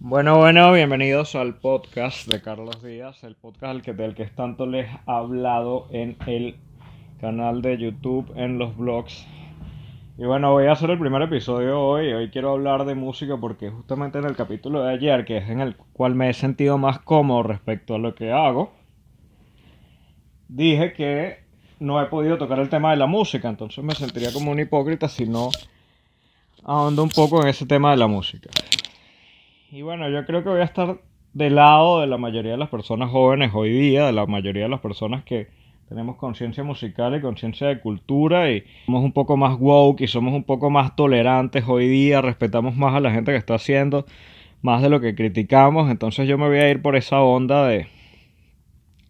Bueno, 0.00 0.38
bueno, 0.38 0.72
bienvenidos 0.72 1.34
al 1.34 1.56
podcast 1.56 2.28
de 2.28 2.40
Carlos 2.40 2.80
Díaz, 2.84 3.24
el 3.24 3.34
podcast 3.34 3.84
del 3.84 4.14
que, 4.14 4.14
que 4.14 4.26
tanto 4.26 4.64
les 4.64 4.86
he 4.86 4.98
hablado 5.06 5.88
en 5.90 6.16
el 6.28 6.54
canal 7.20 7.62
de 7.62 7.78
YouTube, 7.78 8.32
en 8.36 8.58
los 8.58 8.76
blogs. 8.76 9.26
Y 10.16 10.24
bueno, 10.24 10.52
voy 10.52 10.66
a 10.66 10.72
hacer 10.72 10.90
el 10.90 11.00
primer 11.00 11.22
episodio 11.22 11.80
hoy. 11.80 12.12
Hoy 12.12 12.30
quiero 12.30 12.52
hablar 12.52 12.84
de 12.84 12.94
música 12.94 13.38
porque 13.38 13.70
justamente 13.70 14.18
en 14.18 14.26
el 14.26 14.36
capítulo 14.36 14.84
de 14.84 14.92
ayer, 14.94 15.24
que 15.24 15.38
es 15.38 15.50
en 15.50 15.60
el 15.60 15.74
cual 15.74 16.14
me 16.14 16.30
he 16.30 16.32
sentido 16.32 16.78
más 16.78 17.00
cómodo 17.00 17.42
respecto 17.42 17.96
a 17.96 17.98
lo 17.98 18.14
que 18.14 18.30
hago, 18.30 18.70
dije 20.46 20.92
que 20.92 21.38
no 21.80 22.00
he 22.00 22.06
podido 22.06 22.38
tocar 22.38 22.60
el 22.60 22.68
tema 22.68 22.92
de 22.92 22.98
la 22.98 23.06
música, 23.06 23.48
entonces 23.48 23.82
me 23.82 23.96
sentiría 23.96 24.32
como 24.32 24.52
un 24.52 24.60
hipócrita 24.60 25.08
si 25.08 25.26
no 25.26 25.50
ahondo 26.62 27.02
un 27.02 27.10
poco 27.10 27.42
en 27.42 27.48
ese 27.48 27.66
tema 27.66 27.90
de 27.90 27.96
la 27.96 28.06
música. 28.06 28.48
Y 29.70 29.82
bueno, 29.82 30.08
yo 30.08 30.24
creo 30.24 30.42
que 30.42 30.48
voy 30.48 30.60
a 30.60 30.64
estar 30.64 30.98
del 31.34 31.56
lado 31.56 32.00
de 32.00 32.06
la 32.06 32.16
mayoría 32.16 32.52
de 32.52 32.56
las 32.56 32.70
personas 32.70 33.10
jóvenes 33.10 33.50
hoy 33.52 33.70
día, 33.70 34.06
de 34.06 34.12
la 34.12 34.24
mayoría 34.24 34.62
de 34.62 34.70
las 34.70 34.80
personas 34.80 35.24
que 35.24 35.48
tenemos 35.90 36.16
conciencia 36.16 36.64
musical 36.64 37.14
y 37.14 37.20
conciencia 37.20 37.66
de 37.66 37.78
cultura 37.78 38.50
y 38.50 38.64
somos 38.86 39.04
un 39.04 39.12
poco 39.12 39.36
más 39.36 39.58
woke 39.60 40.00
y 40.00 40.06
somos 40.06 40.32
un 40.32 40.44
poco 40.44 40.70
más 40.70 40.96
tolerantes 40.96 41.64
hoy 41.68 41.86
día, 41.86 42.22
respetamos 42.22 42.76
más 42.76 42.94
a 42.94 43.00
la 43.00 43.10
gente 43.10 43.32
que 43.32 43.36
está 43.36 43.56
haciendo 43.56 44.06
más 44.62 44.80
de 44.80 44.88
lo 44.88 45.00
que 45.02 45.14
criticamos, 45.14 45.90
entonces 45.90 46.26
yo 46.26 46.38
me 46.38 46.48
voy 46.48 46.58
a 46.60 46.70
ir 46.70 46.80
por 46.80 46.96
esa 46.96 47.20
onda 47.20 47.68
de 47.68 47.88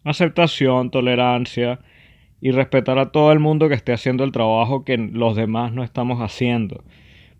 aceptación, 0.02 0.90
tolerancia 0.90 1.79
y 2.40 2.51
respetar 2.51 2.98
a 2.98 3.12
todo 3.12 3.30
el 3.30 3.38
mundo 3.38 3.68
que 3.68 3.74
esté 3.77 3.93
haciendo 3.93 4.24
el 4.24 4.32
trabajo 4.32 4.84
que 4.84 4.98
los 4.98 5.37
demás 5.37 5.73
no 5.73 5.84
estamos 5.84 6.20
haciendo. 6.20 6.82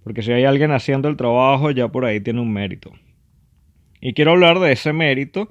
Porque 0.05 0.23
si 0.23 0.30
hay 0.30 0.45
alguien 0.45 0.70
haciendo 0.70 1.09
el 1.09 1.16
trabajo, 1.16 1.73
ya 1.73 1.89
por 1.89 2.05
ahí 2.05 2.20
tiene 2.20 2.41
un 2.41 2.53
mérito. 2.53 2.92
Y 4.01 4.15
quiero 4.15 4.33
hablar 4.33 4.59
de 4.61 4.73
ese 4.73 4.93
mérito 4.93 5.48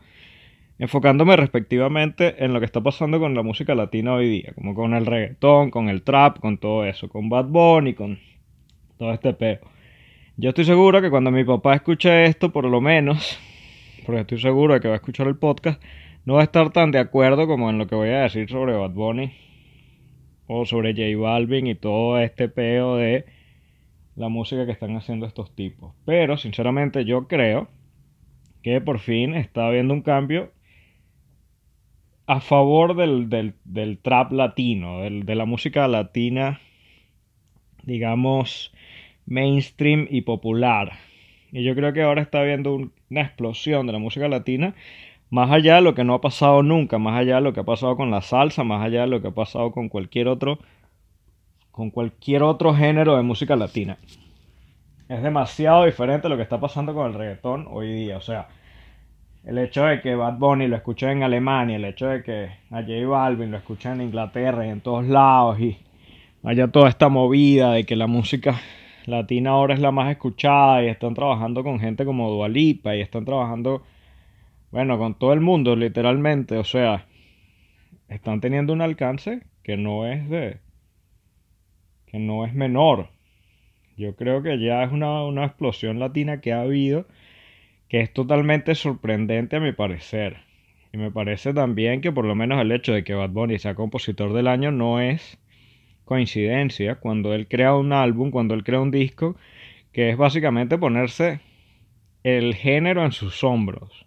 enfocándome 0.79 1.35
respectivamente 1.35 2.43
en 2.43 2.53
lo 2.53 2.59
que 2.59 2.65
está 2.65 2.81
pasando 2.81 3.19
con 3.19 3.33
la 3.33 3.41
música 3.41 3.73
latina 3.73 4.13
hoy 4.13 4.29
día, 4.29 4.51
como 4.53 4.75
con 4.75 4.93
el 4.93 5.05
reggaetón, 5.05 5.71
con 5.71 5.89
el 5.89 6.03
trap, 6.03 6.39
con 6.39 6.57
todo 6.57 6.85
eso, 6.85 7.09
con 7.09 7.29
Bad 7.29 7.45
Bunny, 7.45 7.93
con 7.93 8.19
todo 8.97 9.11
este 9.11 9.33
peo. 9.33 9.59
Yo 10.37 10.49
estoy 10.49 10.65
seguro 10.65 11.01
que 11.01 11.09
cuando 11.09 11.31
mi 11.31 11.43
papá 11.43 11.73
escuche 11.73 12.25
esto, 12.25 12.51
por 12.51 12.65
lo 12.65 12.79
menos, 12.79 13.39
porque 14.05 14.21
estoy 14.21 14.39
seguro 14.39 14.75
de 14.75 14.79
que 14.79 14.87
va 14.87 14.93
a 14.93 14.97
escuchar 14.97 15.27
el 15.27 15.35
podcast, 15.35 15.81
no 16.25 16.35
va 16.35 16.41
a 16.41 16.43
estar 16.43 16.69
tan 16.71 16.91
de 16.91 16.99
acuerdo 16.99 17.47
como 17.47 17.69
en 17.69 17.79
lo 17.79 17.87
que 17.87 17.95
voy 17.95 18.09
a 18.09 18.21
decir 18.21 18.47
sobre 18.49 18.73
Bad 18.73 18.91
Bunny 18.91 19.33
o 20.45 20.65
sobre 20.65 20.93
J 20.93 21.19
Balvin 21.19 21.67
y 21.67 21.75
todo 21.75 22.19
este 22.19 22.49
peo 22.49 22.97
de 22.97 23.25
la 24.15 24.29
música 24.29 24.65
que 24.65 24.71
están 24.71 24.95
haciendo 24.95 25.25
estos 25.25 25.55
tipos. 25.55 25.93
Pero 26.05 26.37
sinceramente 26.37 27.03
yo 27.03 27.27
creo 27.27 27.67
que 28.67 28.81
por 28.81 28.99
fin 28.99 29.33
está 29.33 29.67
habiendo 29.67 29.93
un 29.93 30.01
cambio 30.01 30.51
a 32.25 32.41
favor 32.41 32.97
del, 32.97 33.99
trap 34.01 34.33
latino, 34.33 35.03
de 35.03 35.35
la 35.35 35.45
música 35.45 35.87
latina, 35.87 36.59
digamos, 37.83 38.73
mainstream 39.25 40.07
y 40.09 40.21
popular. 40.21 40.91
Y 41.53 41.63
yo 41.63 41.75
creo 41.75 41.93
que 41.93 42.01
ahora 42.01 42.21
está 42.21 42.41
habiendo 42.41 42.75
una 42.75 43.21
explosión 43.21 43.87
de 43.87 43.93
la 43.93 43.99
música 43.99 44.27
latina, 44.27 44.75
más 45.29 45.49
allá 45.49 45.75
de 45.75 45.81
lo 45.81 45.95
que 45.95 46.03
no 46.03 46.13
ha 46.13 46.19
pasado 46.19 46.61
nunca, 46.61 46.97
más 46.97 47.17
allá 47.17 47.35
de 47.35 47.41
lo 47.41 47.53
que 47.53 47.61
ha 47.61 47.65
pasado 47.65 47.95
con 47.95 48.11
la 48.11 48.21
salsa, 48.21 48.65
más 48.65 48.85
allá 48.85 49.01
de 49.01 49.07
lo 49.07 49.21
que 49.21 49.29
ha 49.29 49.33
pasado 49.33 49.71
con 49.71 49.87
cualquier 49.87 50.27
otro, 50.27 50.59
con 51.71 51.89
cualquier 51.89 52.43
otro 52.43 52.75
género 52.75 53.15
de 53.15 53.23
música 53.23 53.55
latina. 53.55 53.97
Es 55.09 55.23
demasiado 55.23 55.85
diferente 55.85 56.27
lo 56.27 56.35
que 56.35 56.43
está 56.43 56.59
pasando 56.59 56.93
con 56.93 57.07
el 57.07 57.13
reggaetón 57.13 57.67
hoy 57.69 57.93
día. 57.93 58.17
O 58.17 58.21
sea, 58.21 58.49
el 59.45 59.57
hecho 59.57 59.85
de 59.85 60.01
que 60.01 60.15
Bad 60.15 60.37
Bunny 60.37 60.67
lo 60.67 60.75
escuché 60.75 61.09
en 61.09 61.23
Alemania, 61.23 61.77
el 61.77 61.85
hecho 61.85 62.07
de 62.07 62.23
que 62.23 62.49
a 62.71 62.81
J 62.81 63.07
Balvin 63.07 63.51
lo 63.51 63.57
escuché 63.57 63.89
en 63.89 64.01
Inglaterra 64.01 64.65
y 64.67 64.69
en 64.69 64.81
todos 64.81 65.07
lados 65.07 65.59
y 65.61 65.77
haya 66.43 66.67
toda 66.67 66.89
esta 66.89 67.07
movida 67.07 67.71
de 67.71 67.85
que 67.85 67.95
la 67.95 68.07
música 68.07 68.59
latina 69.05 69.51
ahora 69.51 69.75
es 69.75 69.79
la 69.79 69.91
más 69.91 70.11
escuchada 70.11 70.83
y 70.83 70.87
están 70.87 71.13
trabajando 71.13 71.63
con 71.63 71.79
gente 71.79 72.03
como 72.03 72.29
Dualipa 72.29 72.93
y 72.93 73.01
están 73.01 73.23
trabajando, 73.23 73.83
bueno, 74.71 74.97
con 74.97 75.15
todo 75.15 75.31
el 75.31 75.39
mundo 75.39 75.77
literalmente, 75.77 76.57
o 76.57 76.65
sea, 76.65 77.05
están 78.09 78.41
teniendo 78.41 78.73
un 78.73 78.81
alcance 78.81 79.43
que 79.63 79.77
no 79.77 80.05
es 80.05 80.29
de, 80.29 80.59
que 82.07 82.19
no 82.19 82.45
es 82.45 82.53
menor. 82.53 83.16
Yo 83.97 84.15
creo 84.15 84.43
que 84.43 84.59
ya 84.59 84.83
es 84.83 84.91
una, 84.91 85.23
una 85.25 85.45
explosión 85.45 85.99
latina 85.99 86.39
que 86.39 86.53
ha 86.53 86.61
habido 86.61 87.07
que 87.89 88.01
es 88.01 88.13
totalmente 88.13 88.75
sorprendente 88.75 89.55
a 89.55 89.59
mi 89.59 89.71
parecer. 89.71 90.37
Y 90.93 90.97
me 90.97 91.11
parece 91.11 91.53
también 91.53 92.01
que 92.01 92.11
por 92.11 92.25
lo 92.25 92.35
menos 92.35 92.61
el 92.61 92.71
hecho 92.71 92.93
de 92.93 93.03
que 93.03 93.13
Bad 93.13 93.31
Bunny 93.31 93.59
sea 93.59 93.75
compositor 93.75 94.33
del 94.33 94.47
año 94.47 94.71
no 94.71 94.99
es 95.01 95.37
coincidencia 96.05 96.95
cuando 96.95 97.33
él 97.33 97.47
crea 97.47 97.75
un 97.75 97.93
álbum, 97.93 98.31
cuando 98.31 98.53
él 98.55 98.63
crea 98.63 98.79
un 98.79 98.91
disco, 98.91 99.35
que 99.91 100.09
es 100.09 100.17
básicamente 100.17 100.77
ponerse 100.77 101.41
el 102.23 102.55
género 102.55 103.05
en 103.05 103.11
sus 103.11 103.43
hombros. 103.43 104.06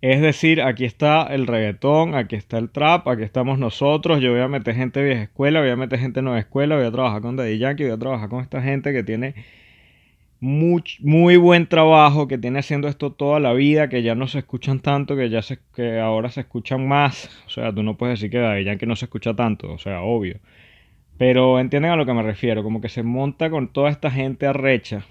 Es 0.00 0.20
decir, 0.20 0.62
aquí 0.62 0.84
está 0.84 1.24
el 1.24 1.46
reggaetón, 1.48 2.14
aquí 2.14 2.36
está 2.36 2.58
el 2.58 2.70
trap, 2.70 3.08
aquí 3.08 3.24
estamos 3.24 3.58
nosotros, 3.58 4.20
yo 4.20 4.30
voy 4.30 4.40
a 4.40 4.48
meter 4.48 4.76
gente 4.76 5.02
vieja 5.02 5.22
escuela, 5.22 5.60
voy 5.60 5.70
a 5.70 5.76
meter 5.76 5.98
gente 5.98 6.22
nueva 6.22 6.38
escuela, 6.38 6.76
voy 6.76 6.86
a 6.86 6.92
trabajar 6.92 7.20
con 7.20 7.34
Daddy 7.34 7.58
Yankee, 7.58 7.82
voy 7.82 7.92
a 7.92 7.98
trabajar 7.98 8.28
con 8.28 8.40
esta 8.40 8.62
gente 8.62 8.92
que 8.92 9.02
tiene 9.02 9.34
muy, 10.40 11.36
buen 11.36 11.66
trabajo, 11.66 12.28
que 12.28 12.38
tiene 12.38 12.60
haciendo 12.60 12.88
esto 12.88 13.12
toda 13.12 13.40
la 13.40 13.52
vida, 13.54 13.88
que 13.88 14.02
ya 14.02 14.14
no 14.14 14.28
se 14.28 14.38
escuchan 14.38 14.80
tanto, 14.80 15.16
que 15.16 15.30
ya 15.30 15.40
que 15.74 15.98
ahora 15.98 16.30
se 16.30 16.40
escuchan 16.42 16.86
más. 16.86 17.28
O 17.46 17.50
sea, 17.50 17.74
tú 17.74 17.82
no 17.82 17.96
puedes 17.96 18.20
decir 18.20 18.30
que 18.30 18.64
ya 18.64 18.76
que 18.76 18.86
no 18.86 18.96
se 18.96 19.06
escucha 19.06 19.34
tanto, 19.34 19.72
o 19.72 19.78
sea, 19.78 20.02
obvio. 20.02 20.38
Pero 21.18 21.58
entienden 21.58 21.90
a 21.90 21.96
lo 21.96 22.06
que 22.06 22.14
me 22.14 22.22
refiero, 22.22 22.62
como 22.62 22.80
que 22.80 22.88
se 22.88 23.02
monta 23.02 23.50
con 23.50 23.68
toda 23.72 23.90
esta 23.90 24.10
gente 24.10 24.46
arrecha 24.46 25.04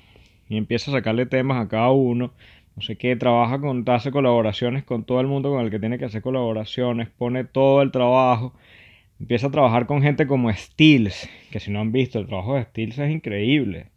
y 0.49 0.57
empieza 0.57 0.91
a 0.91 0.93
sacarle 0.93 1.25
temas 1.25 1.63
a 1.63 1.67
cada 1.67 1.91
uno. 1.91 2.31
No 2.77 2.81
sé 2.81 2.97
qué, 2.97 3.17
trabaja 3.17 3.59
con, 3.59 3.83
hace 3.89 4.11
colaboraciones 4.11 4.85
con 4.85 5.03
todo 5.03 5.19
el 5.19 5.27
mundo 5.27 5.49
con 5.49 5.65
el 5.65 5.71
que 5.71 5.79
tiene 5.79 5.97
que 5.97 6.05
hacer 6.05 6.21
colaboraciones, 6.21 7.09
pone 7.09 7.43
todo 7.43 7.81
el 7.81 7.91
trabajo. 7.91 8.53
Empieza 9.19 9.47
a 9.47 9.51
trabajar 9.51 9.87
con 9.87 10.01
gente 10.01 10.27
como 10.27 10.53
Steels, 10.53 11.29
que 11.51 11.59
si 11.59 11.71
no 11.71 11.81
han 11.81 11.91
visto, 11.91 12.19
el 12.19 12.27
trabajo 12.27 12.55
de 12.55 12.63
Steels 12.63 12.99
es 12.99 13.11
increíble 13.11 13.87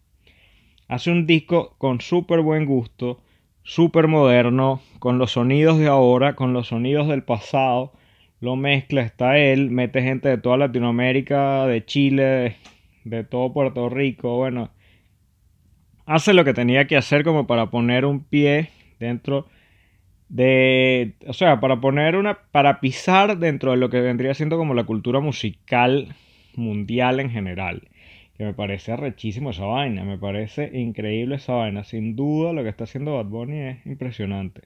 hace 0.91 1.13
un 1.13 1.25
disco 1.25 1.77
con 1.79 2.01
súper 2.01 2.41
buen 2.41 2.67
gusto, 2.67 3.21
súper 3.63 4.09
moderno, 4.09 4.81
con 4.99 5.19
los 5.19 5.33
sonidos 5.33 5.79
de 5.79 5.87
ahora, 5.87 6.35
con 6.35 6.53
los 6.53 6.67
sonidos 6.67 7.07
del 7.07 7.23
pasado. 7.23 7.93
Lo 8.41 8.57
mezcla, 8.57 9.03
está 9.03 9.39
él, 9.39 9.71
mete 9.71 10.03
gente 10.03 10.29
de 10.29 10.39
toda 10.39 10.57
Latinoamérica, 10.57 11.67
de 11.67 11.85
Chile, 11.85 12.57
de 13.05 13.23
todo 13.23 13.53
Puerto 13.53 13.89
Rico, 13.89 14.37
bueno. 14.37 14.71
Hace 16.10 16.34
lo 16.34 16.44
que 16.44 16.54
tenía 16.54 16.87
que 16.87 16.97
hacer 16.97 17.22
como 17.22 17.47
para 17.47 17.71
poner 17.71 18.04
un 18.04 18.25
pie 18.25 18.71
dentro 18.98 19.47
de, 20.28 21.15
o 21.26 21.32
sea, 21.32 21.60
para 21.60 21.81
poner 21.81 22.16
una, 22.16 22.38
para 22.50 22.81
pisar 22.81 23.38
dentro 23.38 23.71
de 23.71 23.76
lo 23.76 23.91
que 23.91 24.00
vendría 24.00 24.34
siendo 24.34 24.56
como 24.56 24.75
la 24.75 24.84
cultura 24.84 25.20
musical 25.20 26.15
mundial 26.56 27.20
en 27.20 27.31
general 27.31 27.82
que 28.41 28.47
me 28.47 28.54
parece 28.54 28.91
arrechísimo 28.91 29.50
esa 29.50 29.66
vaina, 29.66 30.03
me 30.03 30.16
parece 30.16 30.70
increíble 30.72 31.34
esa 31.34 31.53
vaina. 31.53 31.84
Sin 31.84 32.16
duda 32.16 32.54
lo 32.54 32.62
que 32.62 32.70
está 32.70 32.84
haciendo 32.84 33.16
Bad 33.16 33.26
Bunny 33.26 33.59
es 33.59 33.87
impresionante. 33.87 34.62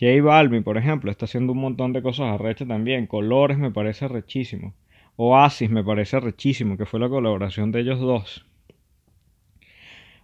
J 0.00 0.22
Balvin, 0.22 0.62
por 0.64 0.78
ejemplo, 0.78 1.10
está 1.10 1.26
haciendo 1.26 1.52
un 1.52 1.58
montón 1.58 1.92
de 1.92 2.00
cosas 2.00 2.28
arrechas 2.28 2.68
también. 2.68 3.06
Colores 3.06 3.58
me 3.58 3.70
parece 3.70 4.06
arrechísimo. 4.06 4.72
Oasis 5.16 5.68
me 5.68 5.84
parece 5.84 6.16
arrechísimo, 6.16 6.78
que 6.78 6.86
fue 6.86 7.00
la 7.00 7.10
colaboración 7.10 7.70
de 7.70 7.80
ellos 7.80 8.00
dos. 8.00 8.46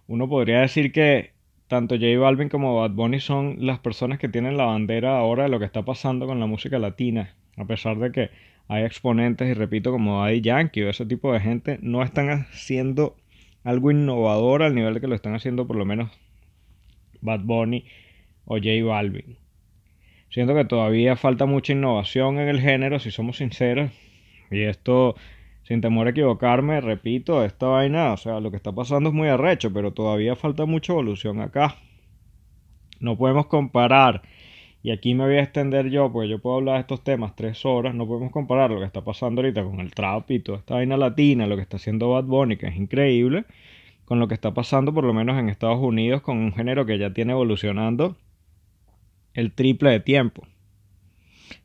Uno 0.09 0.27
podría 0.27 0.61
decir 0.61 0.91
que 0.91 1.33
tanto 1.67 1.93
J 1.93 2.17
Balvin 2.17 2.49
como 2.49 2.75
Bad 2.75 2.93
Bunny 2.93 3.19
son 3.19 3.57
las 3.59 3.77
personas 3.77 4.17
que 4.17 4.27
tienen 4.27 4.57
la 4.57 4.65
bandera 4.65 5.19
ahora 5.19 5.43
de 5.43 5.49
lo 5.49 5.59
que 5.59 5.65
está 5.65 5.85
pasando 5.85 6.25
con 6.25 6.39
la 6.39 6.47
música 6.47 6.79
latina. 6.79 7.35
A 7.57 7.65
pesar 7.65 7.99
de 7.99 8.11
que 8.11 8.31
hay 8.67 8.85
exponentes, 8.85 9.47
y 9.47 9.53
repito, 9.53 9.91
como 9.91 10.23
Daddy 10.23 10.41
Yankee 10.41 10.81
o 10.81 10.89
ese 10.89 11.05
tipo 11.05 11.31
de 11.31 11.39
gente, 11.39 11.77
no 11.83 12.01
están 12.01 12.31
haciendo 12.31 13.17
algo 13.63 13.91
innovador 13.91 14.63
al 14.63 14.73
nivel 14.73 14.95
de 14.95 15.01
que 15.01 15.05
lo 15.07 15.13
están 15.13 15.35
haciendo 15.35 15.67
por 15.67 15.75
lo 15.75 15.85
menos 15.85 16.09
Bad 17.21 17.41
Bunny 17.41 17.85
o 18.45 18.55
J 18.55 18.83
Balvin. 18.83 19.37
Siento 20.31 20.55
que 20.55 20.65
todavía 20.65 21.17
falta 21.17 21.45
mucha 21.45 21.73
innovación 21.73 22.39
en 22.39 22.47
el 22.47 22.59
género, 22.59 22.97
si 22.97 23.11
somos 23.11 23.37
sinceros. 23.37 23.91
Y 24.49 24.61
esto, 24.61 25.15
sin 25.69 25.81
temor 25.81 26.07
a 26.07 26.09
equivocarme, 26.09 26.81
repito, 26.81 27.45
esta 27.45 27.67
vaina, 27.67 28.11
o 28.13 28.17
sea, 28.17 28.39
lo 28.39 28.49
que 28.49 28.57
está 28.57 28.71
pasando 28.71 29.09
es 29.09 29.15
muy 29.15 29.27
arrecho, 29.27 29.71
pero 29.71 29.93
todavía 29.93 30.35
falta 30.35 30.65
mucha 30.65 30.93
evolución 30.93 31.41
acá. 31.41 31.75
No 32.99 33.15
podemos 33.15 33.45
comparar 33.45 34.23
y 34.81 34.89
aquí 34.89 35.13
me 35.13 35.25
voy 35.25 35.35
a 35.35 35.43
extender 35.43 35.91
yo, 35.91 36.11
porque 36.11 36.27
yo 36.27 36.39
puedo 36.39 36.57
hablar 36.57 36.77
de 36.77 36.81
estos 36.81 37.03
temas 37.03 37.35
tres 37.35 37.67
horas. 37.67 37.93
No 37.93 38.07
podemos 38.07 38.31
comparar 38.31 38.71
lo 38.71 38.79
que 38.79 38.85
está 38.87 39.03
pasando 39.03 39.41
ahorita 39.41 39.63
con 39.63 39.79
el 39.79 39.93
trap 39.93 40.31
y 40.31 40.39
toda 40.39 40.57
esta 40.57 40.73
vaina 40.73 40.97
latina, 40.97 41.45
lo 41.45 41.55
que 41.55 41.61
está 41.61 41.77
haciendo 41.77 42.09
Bad 42.09 42.23
Bunny, 42.23 42.57
que 42.57 42.65
es 42.65 42.75
increíble, 42.75 43.45
con 44.05 44.19
lo 44.19 44.27
que 44.27 44.33
está 44.33 44.55
pasando 44.55 44.91
por 44.91 45.03
lo 45.03 45.13
menos 45.13 45.37
en 45.37 45.49
Estados 45.49 45.77
Unidos 45.79 46.23
con 46.23 46.37
un 46.39 46.51
género 46.51 46.87
que 46.87 46.97
ya 46.97 47.13
tiene 47.13 47.33
evolucionando 47.33 48.17
el 49.35 49.51
triple 49.51 49.91
de 49.91 49.99
tiempo. 49.99 50.47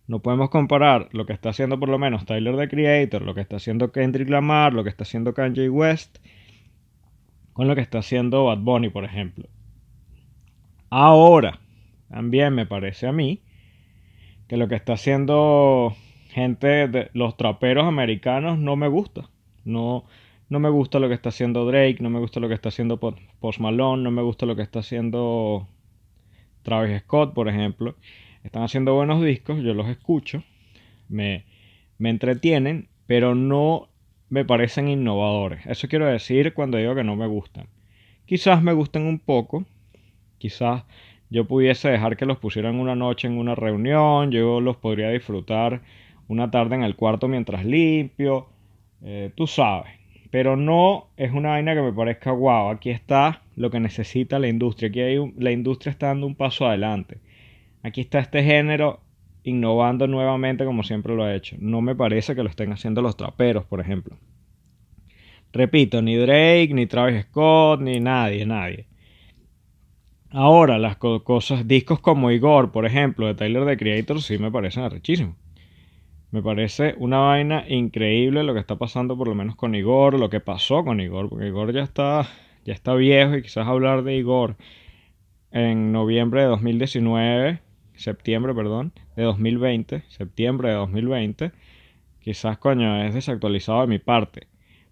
No 0.06 0.20
podemos 0.20 0.50
comparar 0.50 1.08
lo 1.12 1.24
que 1.24 1.32
está 1.32 1.50
haciendo 1.50 1.80
por 1.80 1.88
lo 1.88 1.98
menos 1.98 2.26
Tyler 2.26 2.56
the 2.56 2.68
Creator, 2.68 3.22
lo 3.22 3.34
que 3.34 3.40
está 3.40 3.56
haciendo 3.56 3.90
Kendrick 3.90 4.28
Lamar, 4.28 4.74
lo 4.74 4.84
que 4.84 4.90
está 4.90 5.04
haciendo 5.04 5.32
Kanye 5.32 5.70
West, 5.70 6.18
con 7.54 7.68
lo 7.68 7.74
que 7.74 7.80
está 7.80 7.98
haciendo 7.98 8.44
Bad 8.44 8.58
Bunny, 8.58 8.90
por 8.90 9.04
ejemplo. 9.04 9.48
Ahora, 10.90 11.60
también 12.10 12.54
me 12.54 12.66
parece 12.66 13.06
a 13.06 13.12
mí 13.12 13.40
que 14.46 14.56
lo 14.56 14.68
que 14.68 14.74
está 14.74 14.92
haciendo 14.92 15.96
gente 16.28 16.88
de 16.88 17.10
los 17.14 17.36
traperos 17.36 17.86
americanos 17.86 18.58
no 18.58 18.76
me 18.76 18.88
gusta. 18.88 19.30
No, 19.64 20.04
no 20.48 20.60
me 20.60 20.68
gusta 20.68 20.98
lo 20.98 21.08
que 21.08 21.14
está 21.14 21.30
haciendo 21.30 21.64
Drake, 21.64 21.98
no 22.00 22.10
me 22.10 22.18
gusta 22.18 22.40
lo 22.40 22.48
que 22.48 22.54
está 22.54 22.68
haciendo 22.68 22.98
Post 22.98 23.60
Malone, 23.60 24.02
no 24.02 24.10
me 24.10 24.22
gusta 24.22 24.44
lo 24.44 24.54
que 24.54 24.62
está 24.62 24.80
haciendo 24.80 25.66
Travis 26.62 27.00
Scott, 27.02 27.32
por 27.32 27.48
ejemplo. 27.48 27.96
Están 28.44 28.62
haciendo 28.62 28.94
buenos 28.94 29.24
discos, 29.24 29.62
yo 29.62 29.72
los 29.74 29.88
escucho, 29.88 30.44
me, 31.08 31.44
me 31.98 32.10
entretienen, 32.10 32.88
pero 33.06 33.34
no 33.34 33.88
me 34.28 34.44
parecen 34.44 34.88
innovadores. 34.88 35.66
Eso 35.66 35.88
quiero 35.88 36.06
decir 36.06 36.52
cuando 36.54 36.76
digo 36.76 36.94
que 36.94 37.04
no 37.04 37.16
me 37.16 37.26
gustan. 37.26 37.66
Quizás 38.26 38.62
me 38.62 38.74
gusten 38.74 39.06
un 39.06 39.18
poco, 39.18 39.64
quizás 40.38 40.84
yo 41.30 41.46
pudiese 41.46 41.88
dejar 41.88 42.16
que 42.16 42.26
los 42.26 42.38
pusieran 42.38 42.76
una 42.76 42.94
noche 42.94 43.28
en 43.28 43.38
una 43.38 43.54
reunión, 43.54 44.30
yo 44.30 44.60
los 44.60 44.76
podría 44.76 45.08
disfrutar 45.08 45.80
una 46.28 46.50
tarde 46.50 46.74
en 46.74 46.82
el 46.82 46.96
cuarto 46.96 47.28
mientras 47.28 47.64
limpio, 47.64 48.48
eh, 49.02 49.30
tú 49.34 49.46
sabes. 49.46 49.92
Pero 50.30 50.56
no 50.56 51.08
es 51.16 51.32
una 51.32 51.50
vaina 51.50 51.74
que 51.74 51.82
me 51.82 51.92
parezca 51.92 52.32
guau. 52.32 52.68
Aquí 52.68 52.90
está 52.90 53.42
lo 53.56 53.70
que 53.70 53.80
necesita 53.80 54.38
la 54.38 54.48
industria. 54.48 54.88
Aquí 54.88 55.00
hay 55.00 55.32
la 55.38 55.52
industria 55.52 55.92
está 55.92 56.08
dando 56.08 56.26
un 56.26 56.34
paso 56.34 56.66
adelante. 56.66 57.18
Aquí 57.84 58.00
está 58.00 58.18
este 58.18 58.42
género 58.42 59.02
innovando 59.42 60.06
nuevamente 60.06 60.64
como 60.64 60.82
siempre 60.82 61.14
lo 61.14 61.22
ha 61.22 61.34
hecho. 61.34 61.54
No 61.60 61.82
me 61.82 61.94
parece 61.94 62.34
que 62.34 62.42
lo 62.42 62.48
estén 62.48 62.72
haciendo 62.72 63.02
los 63.02 63.14
traperos, 63.14 63.66
por 63.66 63.78
ejemplo. 63.78 64.16
Repito, 65.52 66.00
ni 66.00 66.16
Drake, 66.16 66.70
ni 66.72 66.86
Travis 66.86 67.26
Scott, 67.26 67.82
ni 67.82 68.00
nadie, 68.00 68.46
nadie. 68.46 68.86
Ahora, 70.30 70.78
las 70.78 70.96
cosas, 70.96 71.68
discos 71.68 72.00
como 72.00 72.30
Igor, 72.30 72.72
por 72.72 72.86
ejemplo, 72.86 73.26
de 73.26 73.34
Tyler 73.34 73.66
the 73.66 73.76
Creator, 73.76 74.22
sí 74.22 74.38
me 74.38 74.50
parecen 74.50 74.82
arrechísimos. 74.82 75.36
Me 76.30 76.42
parece 76.42 76.94
una 76.96 77.18
vaina 77.18 77.64
increíble 77.68 78.42
lo 78.44 78.54
que 78.54 78.60
está 78.60 78.76
pasando 78.76 79.16
por 79.16 79.28
lo 79.28 79.34
menos 79.34 79.56
con 79.56 79.74
Igor, 79.74 80.18
lo 80.18 80.30
que 80.30 80.40
pasó 80.40 80.84
con 80.84 81.00
Igor, 81.00 81.28
porque 81.28 81.48
Igor 81.48 81.72
ya 81.72 81.82
está, 81.82 82.26
ya 82.64 82.72
está 82.72 82.94
viejo 82.94 83.36
y 83.36 83.42
quizás 83.42 83.68
hablar 83.68 84.04
de 84.04 84.16
Igor 84.16 84.56
en 85.52 85.92
noviembre 85.92 86.40
de 86.40 86.48
2019, 86.48 87.60
septiembre, 87.96 88.54
perdón, 88.54 88.92
de 89.16 89.22
2020, 89.24 90.04
septiembre 90.08 90.70
de 90.70 90.74
2020, 90.74 91.52
quizás 92.20 92.58
coño 92.58 93.04
es 93.04 93.14
desactualizado 93.14 93.82
de 93.82 93.86
mi 93.86 93.98
parte, 93.98 94.48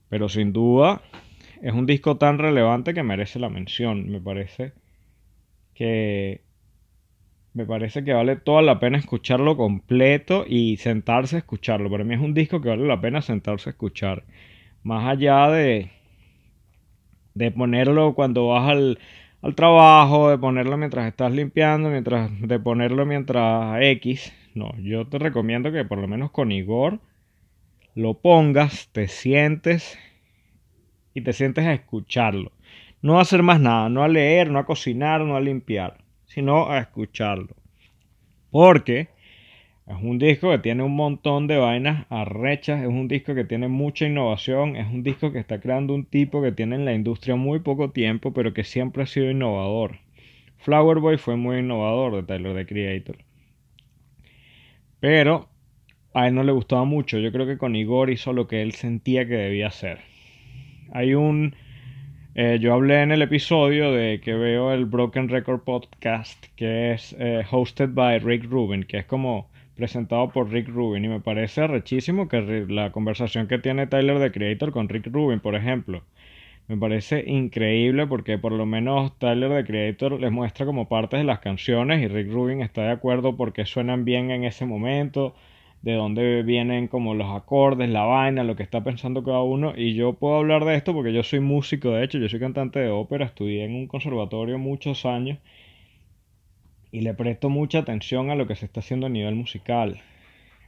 pero 0.08 0.28
sin 0.28 0.52
duda 0.52 1.02
es 1.62 1.72
un 1.72 1.86
disco 1.86 2.16
tan 2.16 2.38
relevante 2.38 2.94
que 2.94 3.02
merece 3.02 3.38
la 3.38 3.48
mención, 3.48 4.10
me 4.10 4.20
parece 4.20 4.72
que 5.74 6.42
me 7.54 7.66
parece 7.66 8.02
que 8.02 8.12
vale 8.14 8.36
toda 8.36 8.62
la 8.62 8.80
pena 8.80 8.98
escucharlo 8.98 9.56
completo 9.56 10.44
y 10.48 10.78
sentarse 10.78 11.36
a 11.36 11.38
escucharlo. 11.40 11.90
Para 11.90 12.04
mí 12.04 12.14
es 12.14 12.20
un 12.20 12.34
disco 12.34 12.60
que 12.62 12.70
vale 12.70 12.86
la 12.86 13.00
pena 13.00 13.20
sentarse 13.20 13.68
a 13.68 13.72
escuchar. 13.72 14.24
Más 14.82 15.06
allá 15.06 15.50
de, 15.50 15.90
de 17.34 17.50
ponerlo 17.50 18.14
cuando 18.14 18.48
vas 18.48 18.70
al, 18.70 18.98
al 19.42 19.54
trabajo, 19.54 20.30
de 20.30 20.38
ponerlo 20.38 20.76
mientras 20.76 21.06
estás 21.06 21.32
limpiando, 21.32 21.90
mientras, 21.90 22.30
de 22.40 22.58
ponerlo 22.58 23.04
mientras 23.04 23.82
X. 23.82 24.32
No, 24.54 24.72
yo 24.78 25.06
te 25.06 25.18
recomiendo 25.18 25.72
que 25.72 25.84
por 25.84 25.98
lo 25.98 26.08
menos 26.08 26.30
con 26.30 26.52
Igor 26.52 27.00
lo 27.94 28.14
pongas, 28.14 28.88
te 28.92 29.08
sientes 29.08 29.98
y 31.12 31.20
te 31.20 31.32
sientes 31.32 31.66
a 31.66 31.74
escucharlo. 31.74 32.52
No 33.02 33.18
a 33.18 33.22
hacer 33.22 33.42
más 33.42 33.60
nada, 33.60 33.88
no 33.88 34.02
a 34.02 34.08
leer, 34.08 34.50
no 34.50 34.58
a 34.58 34.64
cocinar, 34.64 35.20
no 35.22 35.36
a 35.36 35.40
limpiar 35.40 36.02
sino 36.32 36.70
a 36.70 36.78
escucharlo. 36.78 37.54
Porque 38.50 39.08
es 39.86 39.96
un 40.00 40.18
disco 40.18 40.50
que 40.50 40.58
tiene 40.58 40.82
un 40.82 40.94
montón 40.94 41.46
de 41.46 41.56
vainas 41.56 42.06
arrechas, 42.08 42.82
es 42.82 42.88
un 42.88 43.08
disco 43.08 43.34
que 43.34 43.44
tiene 43.44 43.68
mucha 43.68 44.06
innovación, 44.06 44.76
es 44.76 44.86
un 44.86 45.02
disco 45.02 45.32
que 45.32 45.40
está 45.40 45.60
creando 45.60 45.94
un 45.94 46.04
tipo 46.04 46.40
que 46.40 46.52
tiene 46.52 46.76
en 46.76 46.84
la 46.84 46.94
industria 46.94 47.36
muy 47.36 47.60
poco 47.60 47.90
tiempo, 47.90 48.32
pero 48.32 48.54
que 48.54 48.64
siempre 48.64 49.02
ha 49.02 49.06
sido 49.06 49.30
innovador. 49.30 49.98
Flower 50.58 50.98
Boy 50.98 51.18
fue 51.18 51.36
muy 51.36 51.58
innovador 51.58 52.14
de 52.14 52.22
Tyler 52.22 52.54
the 52.54 52.66
Creator. 52.66 53.18
Pero 55.00 55.48
a 56.14 56.28
él 56.28 56.34
no 56.34 56.44
le 56.44 56.52
gustaba 56.52 56.84
mucho. 56.84 57.18
Yo 57.18 57.32
creo 57.32 57.46
que 57.46 57.58
con 57.58 57.74
Igor 57.74 58.10
hizo 58.10 58.32
lo 58.32 58.46
que 58.46 58.62
él 58.62 58.72
sentía 58.72 59.26
que 59.26 59.34
debía 59.34 59.66
hacer. 59.66 59.98
Hay 60.92 61.14
un 61.14 61.56
eh, 62.34 62.58
yo 62.60 62.72
hablé 62.72 63.02
en 63.02 63.12
el 63.12 63.20
episodio 63.20 63.92
de 63.92 64.20
que 64.22 64.32
veo 64.32 64.72
el 64.72 64.86
Broken 64.86 65.28
Record 65.28 65.64
Podcast, 65.64 66.46
que 66.56 66.92
es 66.92 67.14
eh, 67.18 67.42
hosted 67.50 67.90
by 67.92 68.20
Rick 68.20 68.44
Rubin, 68.44 68.84
que 68.84 68.98
es 68.98 69.04
como 69.04 69.50
presentado 69.82 70.28
por 70.30 70.48
Rick 70.48 70.68
Rubin. 70.68 71.04
Y 71.04 71.08
me 71.08 71.18
parece 71.18 71.66
rechísimo 71.66 72.28
que 72.28 72.40
la 72.68 72.92
conversación 72.92 73.48
que 73.48 73.58
tiene 73.58 73.88
Tyler 73.88 74.20
the 74.20 74.30
Creator 74.30 74.70
con 74.70 74.88
Rick 74.88 75.08
Rubin, 75.08 75.40
por 75.40 75.56
ejemplo. 75.56 76.04
Me 76.68 76.76
parece 76.76 77.24
increíble 77.26 78.06
porque 78.06 78.38
por 78.38 78.52
lo 78.52 78.64
menos 78.64 79.18
Tyler 79.18 79.50
the 79.50 79.64
Creator 79.64 80.20
les 80.20 80.30
muestra 80.30 80.66
como 80.66 80.88
partes 80.88 81.18
de 81.18 81.24
las 81.24 81.40
canciones 81.40 82.00
y 82.00 82.06
Rick 82.06 82.30
Rubin 82.30 82.62
está 82.62 82.82
de 82.82 82.92
acuerdo 82.92 83.36
porque 83.36 83.66
suenan 83.66 84.04
bien 84.04 84.30
en 84.30 84.44
ese 84.44 84.66
momento 84.66 85.34
de 85.82 85.94
dónde 85.94 86.44
vienen 86.44 86.86
como 86.86 87.14
los 87.14 87.34
acordes, 87.34 87.90
la 87.90 88.04
vaina, 88.04 88.44
lo 88.44 88.54
que 88.54 88.62
está 88.62 88.84
pensando 88.84 89.24
cada 89.24 89.42
uno. 89.42 89.72
Y 89.76 89.94
yo 89.94 90.12
puedo 90.12 90.36
hablar 90.36 90.64
de 90.64 90.76
esto 90.76 90.92
porque 90.94 91.12
yo 91.12 91.24
soy 91.24 91.40
músico, 91.40 91.90
de 91.90 92.04
hecho, 92.04 92.18
yo 92.18 92.28
soy 92.28 92.38
cantante 92.38 92.78
de 92.78 92.90
ópera, 92.90 93.24
estudié 93.24 93.64
en 93.64 93.74
un 93.74 93.88
conservatorio 93.88 94.58
muchos 94.58 95.04
años 95.04 95.38
y 96.92 97.00
le 97.00 97.14
presto 97.14 97.48
mucha 97.48 97.80
atención 97.80 98.30
a 98.30 98.36
lo 98.36 98.46
que 98.46 98.54
se 98.54 98.66
está 98.66 98.80
haciendo 98.80 99.06
a 99.06 99.10
nivel 99.10 99.34
musical. 99.34 100.00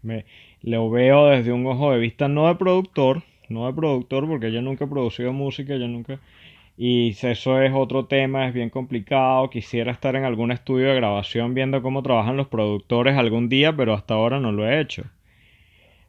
Me, 0.03 0.25
lo 0.63 0.91
veo 0.91 1.27
desde 1.27 1.53
un 1.53 1.67
ojo 1.67 1.93
de 1.93 1.99
vista 1.99 2.27
no 2.27 2.49
de 2.49 2.57
productor, 2.57 3.23
no 3.49 3.67
de 3.67 3.75
productor 3.75 4.27
porque 4.27 4.51
yo 4.51 4.63
nunca 4.63 4.87
he 4.87 4.89
producido 4.89 5.33
música, 5.33 5.77
yo 5.77 5.87
nunca 5.87 6.19
y 6.77 7.11
eso 7.11 7.63
es 7.63 7.73
otro 7.73 8.07
tema, 8.07 8.49
es 8.49 8.55
bien 8.55 8.71
complicado. 8.71 9.49
Quisiera 9.51 9.93
estar 9.93 10.17
en 10.17 10.25
algún 10.25 10.51
estudio 10.51 10.89
de 10.89 10.97
grabación 10.97 11.55
viendo 11.55 11.83
cómo 11.83 12.03
trabajan 12.03 12.37
los 12.37 12.49
productores 12.49 13.17
algún 13.17 13.49
día, 13.49 13.77
pero 13.77 13.95
hasta 13.95 14.15
ahora 14.15 14.41
no 14.41 14.51
lo 14.51 14.69
he 14.69 14.81
hecho. 14.81 15.05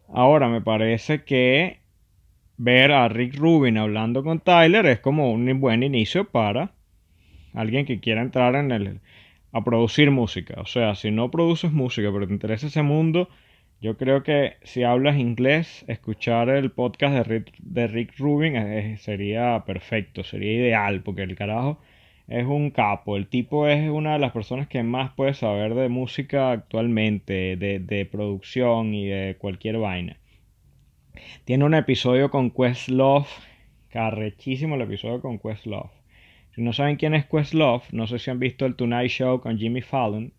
Ahora, 0.09 0.49
me 0.49 0.61
parece 0.61 1.23
que 1.23 1.79
ver 2.57 2.91
a 2.91 3.07
Rick 3.09 3.35
Rubin 3.35 3.77
hablando 3.77 4.23
con 4.23 4.39
Tyler 4.39 4.85
es 4.87 4.99
como 4.99 5.31
un 5.31 5.59
buen 5.59 5.83
inicio 5.83 6.25
para 6.25 6.71
alguien 7.53 7.85
que 7.85 7.99
quiera 7.99 8.21
entrar 8.21 8.55
en 8.55 8.71
el 8.71 8.99
a 9.55 9.63
producir 9.63 10.11
música. 10.11 10.55
O 10.59 10.65
sea, 10.65 10.95
si 10.95 11.11
no 11.11 11.31
produces 11.31 11.71
música, 11.71 12.11
pero 12.11 12.27
te 12.27 12.33
interesa 12.33 12.67
ese 12.67 12.81
mundo, 12.81 13.29
yo 13.79 13.95
creo 13.95 14.21
que 14.21 14.55
si 14.63 14.83
hablas 14.83 15.17
inglés, 15.17 15.85
escuchar 15.87 16.49
el 16.49 16.71
podcast 16.71 17.25
de 17.59 17.87
Rick, 17.87 18.17
Rubin 18.17 18.97
sería 18.97 19.63
perfecto, 19.65 20.25
sería 20.25 20.51
ideal, 20.51 21.03
porque 21.03 21.23
el 21.23 21.37
carajo 21.37 21.79
es 22.27 22.45
un 22.45 22.69
capo. 22.69 23.15
El 23.15 23.27
tipo 23.27 23.65
es 23.69 23.89
una 23.89 24.13
de 24.13 24.19
las 24.19 24.33
personas 24.33 24.67
que 24.67 24.83
más 24.83 25.13
puede 25.13 25.33
saber 25.33 25.73
de 25.73 25.87
música 25.87 26.51
actualmente, 26.51 27.55
de, 27.55 27.79
de 27.79 28.05
producción 28.05 28.93
y 28.93 29.07
de 29.07 29.37
cualquier 29.39 29.77
vaina. 29.77 30.17
Tiene 31.45 31.63
un 31.63 31.75
episodio 31.75 32.29
con 32.29 32.51
Questlove, 32.51 33.27
carrechísimo 33.87 34.75
el 34.75 34.81
episodio 34.81 35.21
con 35.21 35.39
Questlove. 35.39 36.04
Si 36.55 36.61
no 36.61 36.73
saben 36.73 36.95
quién 36.95 37.13
es 37.13 37.25
Questlove, 37.25 37.83
no 37.91 38.07
sé 38.07 38.17
si 38.17 38.31
han 38.31 38.39
visto 38.39 38.65
el 38.65 38.75
Tonight 38.75 39.11
Show 39.11 39.41
con 39.41 39.57
Jimmy 39.57 39.81
Fallon 39.81 40.31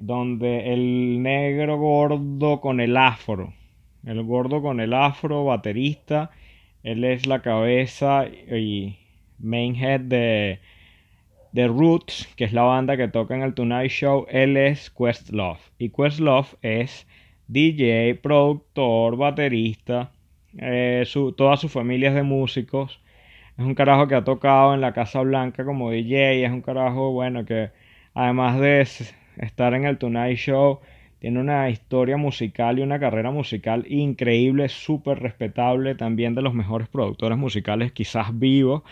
donde 0.00 0.72
el 0.72 1.22
negro 1.22 1.78
gordo 1.78 2.60
con 2.60 2.80
el 2.80 2.96
afro, 2.96 3.52
el 4.04 4.22
gordo 4.22 4.62
con 4.62 4.80
el 4.80 4.92
afro, 4.92 5.44
baterista, 5.44 6.30
él 6.82 7.04
es 7.04 7.26
la 7.26 7.42
cabeza 7.42 8.26
y 8.26 8.96
main 9.38 9.74
head 9.76 10.00
de, 10.00 10.60
Roots, 11.54 12.28
que 12.36 12.44
es 12.44 12.52
la 12.52 12.62
banda 12.62 12.96
que 12.96 13.08
toca 13.08 13.34
en 13.34 13.42
el 13.42 13.54
Tonight 13.54 13.90
Show, 13.90 14.26
él 14.30 14.56
es 14.56 14.90
Questlove. 14.90 15.58
Y 15.78 15.88
Questlove 15.88 16.56
es 16.62 17.06
DJ, 17.48 18.14
productor, 18.22 19.16
baterista, 19.16 20.12
eh, 20.56 21.02
su, 21.04 21.32
toda 21.32 21.56
su 21.56 21.68
familia 21.68 22.12
de 22.12 22.22
músicos. 22.22 23.00
Es 23.58 23.64
un 23.64 23.74
carajo 23.74 24.06
que 24.08 24.14
ha 24.14 24.24
tocado 24.24 24.72
en 24.74 24.80
la 24.80 24.92
Casa 24.94 25.20
Blanca 25.20 25.64
como 25.64 25.90
DJ, 25.90 26.44
es 26.46 26.50
un 26.52 26.62
carajo, 26.62 27.10
bueno, 27.12 27.44
que 27.44 27.70
además 28.14 28.60
de 28.60 28.80
estar 29.38 29.74
en 29.74 29.84
el 29.84 29.98
Tonight 29.98 30.38
Show. 30.38 30.80
Tiene 31.18 31.40
una 31.40 31.68
historia 31.68 32.16
musical 32.16 32.78
y 32.78 32.82
una 32.82 33.00
carrera 33.00 33.32
musical 33.32 33.84
increíble, 33.88 34.68
súper 34.68 35.18
respetable, 35.20 35.96
también 35.96 36.34
de 36.36 36.42
los 36.42 36.54
mejores 36.54 36.88
productores 36.88 37.36
musicales 37.36 37.90
quizás 37.92 38.38
vivos 38.38 38.82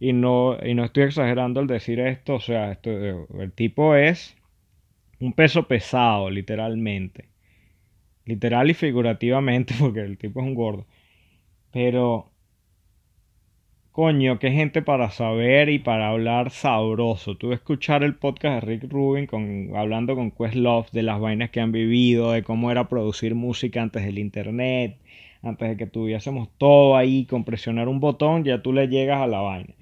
y 0.00 0.12
no, 0.12 0.58
y 0.62 0.74
no 0.74 0.84
estoy 0.84 1.04
exagerando 1.04 1.60
al 1.60 1.68
decir 1.68 2.00
esto, 2.00 2.34
o 2.34 2.40
sea, 2.40 2.72
esto, 2.72 2.90
el 3.38 3.52
tipo 3.52 3.94
es 3.94 4.36
un 5.20 5.32
peso 5.34 5.68
pesado, 5.68 6.30
literalmente. 6.30 7.28
Literal 8.26 8.70
y 8.70 8.74
figurativamente, 8.74 9.74
porque 9.80 10.00
el 10.00 10.18
tipo 10.18 10.40
es 10.40 10.46
un 10.46 10.54
gordo. 10.54 10.86
Pero, 11.72 12.32
coño, 13.96 14.38
qué 14.38 14.50
gente 14.52 14.82
para 14.82 15.10
saber 15.10 15.70
y 15.70 15.78
para 15.78 16.10
hablar 16.10 16.50
sabroso. 16.50 17.34
Tuve 17.38 17.54
escuchar 17.54 18.04
el 18.04 18.14
podcast 18.14 18.62
de 18.62 18.76
Rick 18.76 18.92
Rubin 18.92 19.74
hablando 19.74 20.14
con 20.14 20.32
Questlove 20.32 20.88
de 20.92 21.02
las 21.02 21.18
vainas 21.18 21.48
que 21.48 21.60
han 21.62 21.72
vivido, 21.72 22.32
de 22.32 22.42
cómo 22.42 22.70
era 22.70 22.90
producir 22.90 23.34
música 23.34 23.80
antes 23.80 24.04
del 24.04 24.18
internet, 24.18 24.98
antes 25.42 25.70
de 25.70 25.76
que 25.78 25.86
tuviésemos 25.86 26.50
todo 26.58 26.94
ahí, 26.94 27.24
con 27.24 27.44
presionar 27.44 27.88
un 27.88 27.98
botón, 27.98 28.44
ya 28.44 28.60
tú 28.60 28.74
le 28.74 28.86
llegas 28.88 29.22
a 29.22 29.26
la 29.26 29.40
vaina. 29.40 29.72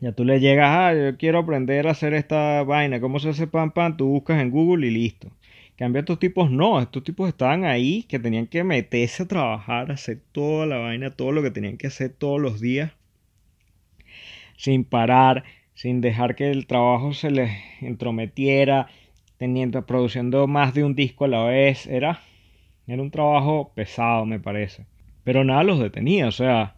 Ya 0.00 0.12
tú 0.12 0.24
le 0.24 0.38
llegas, 0.38 0.68
ah, 0.70 0.94
yo 0.94 1.16
quiero 1.16 1.40
aprender 1.40 1.88
a 1.88 1.92
hacer 1.92 2.14
esta 2.14 2.62
vaina, 2.62 3.00
¿cómo 3.00 3.18
se 3.18 3.30
hace 3.30 3.48
pan 3.48 3.72
pan? 3.72 3.96
Tú 3.96 4.06
buscas 4.06 4.40
en 4.40 4.50
Google 4.52 4.86
y 4.86 4.90
listo. 4.92 5.28
Cambio, 5.76 6.00
estos 6.00 6.18
tipos 6.18 6.50
no, 6.50 6.80
estos 6.80 7.04
tipos 7.04 7.28
estaban 7.28 7.64
ahí 7.64 8.04
que 8.04 8.18
tenían 8.18 8.46
que 8.46 8.64
meterse 8.64 9.24
a 9.24 9.28
trabajar, 9.28 9.90
hacer 9.90 10.20
toda 10.32 10.66
la 10.66 10.78
vaina, 10.78 11.10
todo 11.10 11.32
lo 11.32 11.42
que 11.42 11.50
tenían 11.50 11.76
que 11.76 11.88
hacer 11.88 12.10
todos 12.10 12.40
los 12.40 12.60
días, 12.60 12.92
sin 14.56 14.84
parar, 14.84 15.44
sin 15.74 16.00
dejar 16.00 16.36
que 16.36 16.50
el 16.50 16.66
trabajo 16.66 17.14
se 17.14 17.30
les 17.30 17.50
entrometiera, 17.80 18.88
teniendo, 19.38 19.84
produciendo 19.86 20.46
más 20.46 20.74
de 20.74 20.84
un 20.84 20.94
disco 20.94 21.24
a 21.24 21.28
la 21.28 21.44
vez. 21.44 21.86
Era, 21.86 22.20
era 22.86 23.02
un 23.02 23.10
trabajo 23.10 23.72
pesado, 23.74 24.24
me 24.26 24.38
parece. 24.38 24.86
Pero 25.24 25.44
nada 25.44 25.64
los 25.64 25.80
detenía, 25.80 26.28
o 26.28 26.32
sea, 26.32 26.76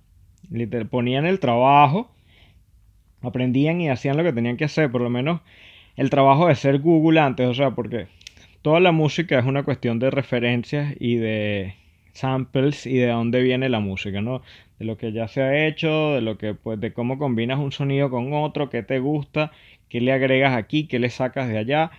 ponían 0.90 1.26
el 1.26 1.40
trabajo 1.40 2.14
aprendían 3.26 3.80
y 3.80 3.88
hacían 3.88 4.16
lo 4.16 4.22
que 4.22 4.32
tenían 4.32 4.56
que 4.56 4.64
hacer, 4.64 4.90
por 4.90 5.00
lo 5.00 5.10
menos 5.10 5.40
el 5.96 6.10
trabajo 6.10 6.48
de 6.48 6.54
ser 6.54 6.80
Google 6.80 7.20
antes, 7.20 7.48
o 7.48 7.54
sea, 7.54 7.70
porque 7.72 8.06
toda 8.64 8.80
la 8.80 8.92
música 8.92 9.38
es 9.38 9.44
una 9.44 9.62
cuestión 9.62 9.98
de 9.98 10.10
referencias 10.10 10.94
y 10.98 11.16
de 11.16 11.74
samples 12.14 12.86
y 12.86 12.96
de 12.96 13.08
dónde 13.08 13.42
viene 13.42 13.68
la 13.68 13.78
música, 13.78 14.22
¿no? 14.22 14.40
De 14.78 14.86
lo 14.86 14.96
que 14.96 15.12
ya 15.12 15.28
se 15.28 15.42
ha 15.42 15.66
hecho, 15.66 16.14
de 16.14 16.22
lo 16.22 16.38
que 16.38 16.54
pues 16.54 16.80
de 16.80 16.94
cómo 16.94 17.18
combinas 17.18 17.58
un 17.58 17.72
sonido 17.72 18.08
con 18.08 18.32
otro, 18.32 18.70
qué 18.70 18.82
te 18.82 19.00
gusta, 19.00 19.52
qué 19.90 20.00
le 20.00 20.12
agregas 20.12 20.56
aquí, 20.56 20.86
qué 20.86 20.98
le 20.98 21.10
sacas 21.10 21.46
de 21.48 21.58
allá 21.58 21.90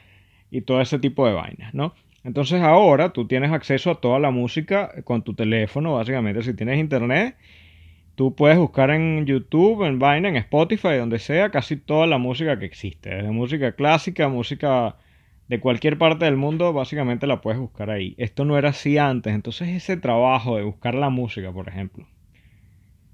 y 0.49 0.61
todo 0.61 0.81
ese 0.81 0.97
tipo 0.97 1.27
de 1.27 1.33
vainas, 1.33 1.75
¿no? 1.75 1.93
Entonces 2.23 2.63
ahora 2.63 3.13
tú 3.13 3.27
tienes 3.27 3.51
acceso 3.51 3.91
a 3.91 4.01
toda 4.01 4.17
la 4.17 4.31
música 4.31 4.91
con 5.03 5.21
tu 5.21 5.35
teléfono, 5.35 5.93
básicamente 5.93 6.41
si 6.41 6.55
tienes 6.55 6.79
internet 6.79 7.35
Tú 8.15 8.33
puedes 8.33 8.57
buscar 8.57 8.89
en 8.91 9.25
YouTube, 9.25 9.83
en 9.83 9.99
Vine, 9.99 10.29
en 10.29 10.37
Spotify, 10.37 10.95
donde 10.97 11.19
sea, 11.19 11.51
casi 11.51 11.75
toda 11.75 12.07
la 12.07 12.17
música 12.17 12.57
que 12.57 12.65
existe. 12.65 13.09
Desde 13.09 13.29
música 13.29 13.73
clásica, 13.73 14.29
música 14.29 14.95
de 15.47 15.59
cualquier 15.59 15.97
parte 15.97 16.25
del 16.25 16.37
mundo, 16.37 16.73
básicamente 16.73 17.27
la 17.27 17.41
puedes 17.41 17.59
buscar 17.59 17.89
ahí. 17.89 18.15
Esto 18.17 18.45
no 18.45 18.57
era 18.57 18.69
así 18.69 18.97
antes. 18.97 19.33
Entonces 19.33 19.69
ese 19.69 19.97
trabajo 19.97 20.57
de 20.57 20.63
buscar 20.63 20.95
la 20.95 21.09
música, 21.09 21.51
por 21.51 21.69
ejemplo, 21.69 22.07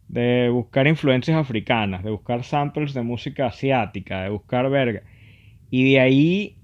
de 0.07 0.49
buscar 0.49 0.87
influencias 0.87 1.37
africanas, 1.37 2.03
de 2.03 2.11
buscar 2.11 2.43
samples 2.43 2.93
de 2.93 3.01
música 3.01 3.47
asiática, 3.47 4.23
de 4.23 4.29
buscar 4.29 4.69
verga, 4.69 5.03
y 5.69 5.93
de 5.93 5.99
ahí 5.99 6.57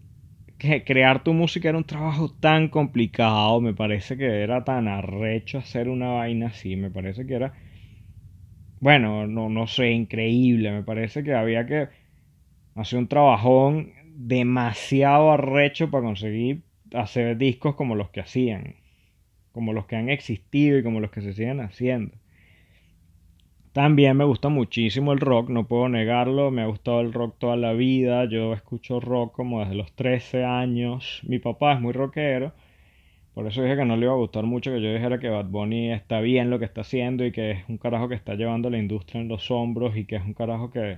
que 0.57 0.83
crear 0.83 1.23
tu 1.23 1.33
música 1.33 1.69
era 1.69 1.77
un 1.77 1.83
trabajo 1.85 2.29
tan 2.39 2.69
complicado, 2.69 3.61
me 3.61 3.73
parece 3.73 4.17
que 4.17 4.41
era 4.43 4.63
tan 4.63 4.87
arrecho 4.87 5.59
hacer 5.59 5.89
una 5.89 6.09
vaina 6.09 6.47
así, 6.47 6.75
me 6.75 6.91
parece 6.91 7.25
que 7.27 7.35
era 7.35 7.53
bueno, 8.79 9.27
no, 9.27 9.49
no 9.49 9.67
sé, 9.67 9.91
increíble. 9.91 10.71
Me 10.71 10.83
parece 10.83 11.23
que 11.23 11.33
había 11.33 11.65
que 11.65 11.89
hacer 12.75 12.99
un 12.99 13.07
trabajón 13.07 13.93
demasiado 14.17 15.31
arrecho 15.31 15.91
para 15.91 16.03
conseguir 16.03 16.63
hacer 16.93 17.37
discos 17.37 17.75
como 17.75 17.95
los 17.95 18.09
que 18.09 18.19
hacían, 18.19 18.75
como 19.51 19.73
los 19.73 19.85
que 19.85 19.95
han 19.95 20.09
existido 20.09 20.79
y 20.79 20.83
como 20.83 20.99
los 20.99 21.11
que 21.11 21.21
se 21.21 21.33
siguen 21.33 21.61
haciendo. 21.61 22.15
También 23.73 24.17
me 24.17 24.23
gusta 24.23 24.49
muchísimo 24.49 25.13
el 25.13 25.19
rock, 25.19 25.49
no 25.49 25.67
puedo 25.67 25.87
negarlo, 25.87 26.49
me 26.49 26.63
ha 26.63 26.65
gustado 26.65 27.01
el 27.01 27.13
rock 27.13 27.35
toda 27.37 27.55
la 27.57 27.73
vida, 27.73 28.25
yo 28.25 28.53
escucho 28.53 28.99
rock 28.99 29.35
como 29.35 29.59
desde 29.59 29.75
los 29.75 29.93
13 29.93 30.43
años, 30.43 31.21
mi 31.23 31.37
papá 31.37 31.73
es 31.73 31.79
muy 31.79 31.93
rockero, 31.93 32.53
por 33.35 33.45
eso 33.45 33.61
dije 33.61 33.75
que 33.75 33.85
no 33.85 33.97
le 33.97 34.05
iba 34.05 34.13
a 34.13 34.17
gustar 34.17 34.45
mucho 34.45 34.71
que 34.71 34.81
yo 34.81 34.91
dijera 34.91 35.19
que 35.19 35.29
Bad 35.29 35.45
Bunny 35.45 35.91
está 35.91 36.21
bien 36.21 36.49
lo 36.49 36.57
que 36.57 36.65
está 36.65 36.81
haciendo 36.81 37.23
y 37.23 37.31
que 37.31 37.51
es 37.51 37.69
un 37.69 37.77
carajo 37.77 38.09
que 38.09 38.15
está 38.15 38.33
llevando 38.33 38.71
la 38.71 38.79
industria 38.79 39.21
en 39.21 39.27
los 39.27 39.51
hombros 39.51 39.95
y 39.95 40.05
que 40.05 40.15
es 40.15 40.23
un 40.23 40.33
carajo 40.33 40.71
que, 40.71 40.97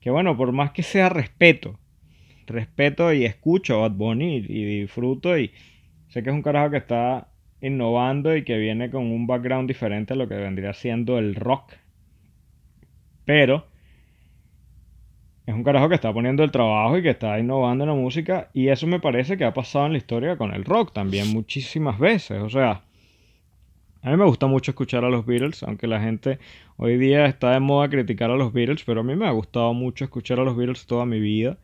que 0.00 0.10
bueno, 0.10 0.36
por 0.36 0.50
más 0.50 0.72
que 0.72 0.82
sea 0.82 1.08
respeto, 1.08 1.78
respeto 2.46 3.12
y 3.12 3.24
escucho 3.24 3.76
a 3.76 3.88
Bad 3.88 3.96
Bunny 3.96 4.36
y, 4.36 4.80
disfruto 4.80 5.38
y 5.38 5.52
sé 6.08 6.22
que 6.22 6.30
es 6.30 6.34
un 6.34 6.42
carajo 6.42 6.70
que 6.70 6.78
está 6.78 7.28
innovando 7.60 8.36
y 8.36 8.44
que 8.44 8.58
viene 8.58 8.90
con 8.90 9.10
un 9.10 9.26
background 9.26 9.68
diferente 9.68 10.14
a 10.14 10.16
lo 10.16 10.28
que 10.28 10.34
vendría 10.34 10.72
siendo 10.72 11.18
el 11.18 11.34
rock. 11.34 11.72
Pero 13.24 13.66
es 15.46 15.54
un 15.54 15.62
carajo 15.62 15.88
que 15.88 15.94
está 15.94 16.12
poniendo 16.12 16.42
el 16.42 16.50
trabajo 16.50 16.98
y 16.98 17.02
que 17.02 17.10
está 17.10 17.38
innovando 17.38 17.84
en 17.84 17.90
la 17.90 17.96
música. 17.96 18.50
Y 18.52 18.68
eso 18.68 18.86
me 18.86 19.00
parece 19.00 19.36
que 19.36 19.44
ha 19.44 19.54
pasado 19.54 19.86
en 19.86 19.92
la 19.92 19.98
historia 19.98 20.36
con 20.36 20.52
el 20.52 20.64
rock 20.64 20.92
también 20.92 21.32
muchísimas 21.32 21.98
veces. 21.98 22.42
O 22.42 22.50
sea, 22.50 22.82
a 24.02 24.10
mí 24.10 24.16
me 24.16 24.24
gusta 24.24 24.46
mucho 24.46 24.70
escuchar 24.70 25.04
a 25.04 25.08
los 25.08 25.24
Beatles, 25.24 25.62
aunque 25.62 25.86
la 25.86 26.00
gente 26.00 26.38
hoy 26.76 26.96
día 26.96 27.26
está 27.26 27.52
de 27.52 27.60
moda 27.60 27.88
criticar 27.88 28.30
a 28.30 28.36
los 28.36 28.52
Beatles, 28.52 28.84
pero 28.84 29.00
a 29.00 29.02
mí 29.04 29.16
me 29.16 29.26
ha 29.26 29.32
gustado 29.32 29.72
mucho 29.72 30.04
escuchar 30.04 30.40
a 30.40 30.44
los 30.44 30.56
Beatles 30.56 30.86
toda 30.86 31.06
mi 31.06 31.20
vida. 31.20 31.58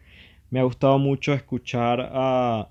Me 0.52 0.61
ha 0.61 0.64
gustado 0.64 0.99
mucho 0.99 1.32
escuchar 1.32 2.11
a 2.12 2.68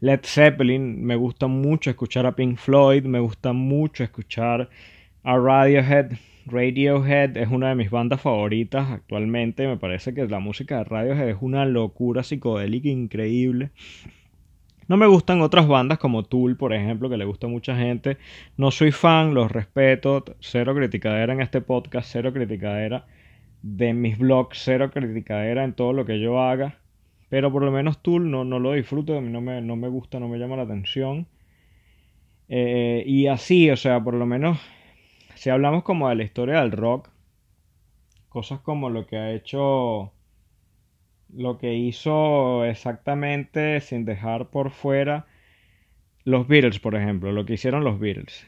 Led 0.00 0.20
Zeppelin, 0.24 1.04
me 1.04 1.14
gusta 1.14 1.46
mucho 1.46 1.88
escuchar 1.88 2.26
a 2.26 2.34
Pink 2.34 2.58
Floyd, 2.58 3.04
me 3.04 3.20
gusta 3.20 3.52
mucho 3.52 4.02
escuchar 4.02 4.68
a 5.22 5.38
Radiohead. 5.38 6.14
Radiohead 6.46 7.36
es 7.36 7.48
una 7.48 7.68
de 7.68 7.76
mis 7.76 7.92
bandas 7.92 8.20
favoritas 8.20 8.90
actualmente. 8.90 9.68
Me 9.68 9.76
parece 9.76 10.12
que 10.12 10.26
la 10.26 10.40
música 10.40 10.78
de 10.78 10.84
Radiohead 10.84 11.28
es 11.28 11.36
una 11.40 11.64
locura 11.64 12.24
psicodélica 12.24 12.88
increíble. 12.88 13.70
No 14.88 14.96
me 14.96 15.06
gustan 15.06 15.42
otras 15.42 15.68
bandas 15.68 15.98
como 15.98 16.24
Tool, 16.24 16.56
por 16.56 16.72
ejemplo, 16.72 17.08
que 17.08 17.16
le 17.16 17.24
gusta 17.24 17.46
a 17.46 17.50
mucha 17.50 17.76
gente. 17.76 18.16
No 18.56 18.72
soy 18.72 18.90
fan, 18.90 19.32
los 19.32 19.52
respeto. 19.52 20.24
Cero 20.40 20.74
criticadera 20.74 21.32
en 21.32 21.40
este 21.40 21.60
podcast, 21.60 22.08
cero 22.10 22.32
criticadera 22.32 23.06
de 23.62 23.94
mis 23.94 24.18
blogs, 24.18 24.58
cero 24.62 24.90
criticadera 24.90 25.64
en 25.64 25.74
todo 25.74 25.92
lo 25.92 26.04
que 26.04 26.20
yo 26.20 26.40
haga. 26.40 26.78
Pero 27.28 27.50
por 27.50 27.62
lo 27.62 27.72
menos 27.72 28.02
Tool 28.02 28.30
no, 28.30 28.44
no 28.44 28.58
lo 28.58 28.72
disfruto, 28.72 29.16
a 29.16 29.20
mí 29.20 29.30
no 29.30 29.40
me, 29.40 29.62
no 29.62 29.76
me 29.76 29.88
gusta, 29.88 30.20
no 30.20 30.28
me 30.28 30.38
llama 30.38 30.56
la 30.56 30.62
atención. 30.62 31.28
Eh, 32.48 33.04
y 33.06 33.28
así, 33.28 33.70
o 33.70 33.76
sea, 33.76 34.02
por 34.02 34.14
lo 34.14 34.26
menos 34.26 34.58
si 35.34 35.50
hablamos 35.50 35.82
como 35.82 36.08
de 36.08 36.16
la 36.16 36.22
historia 36.24 36.60
del 36.60 36.72
rock, 36.72 37.08
cosas 38.28 38.60
como 38.60 38.90
lo 38.90 39.06
que 39.06 39.16
ha 39.16 39.32
hecho, 39.32 40.12
lo 41.32 41.58
que 41.58 41.74
hizo 41.74 42.64
exactamente 42.64 43.80
sin 43.80 44.04
dejar 44.04 44.50
por 44.50 44.70
fuera 44.70 45.26
los 46.24 46.46
Beatles, 46.46 46.78
por 46.78 46.94
ejemplo, 46.94 47.32
lo 47.32 47.44
que 47.44 47.54
hicieron 47.54 47.82
los 47.82 47.98
Beatles. 47.98 48.46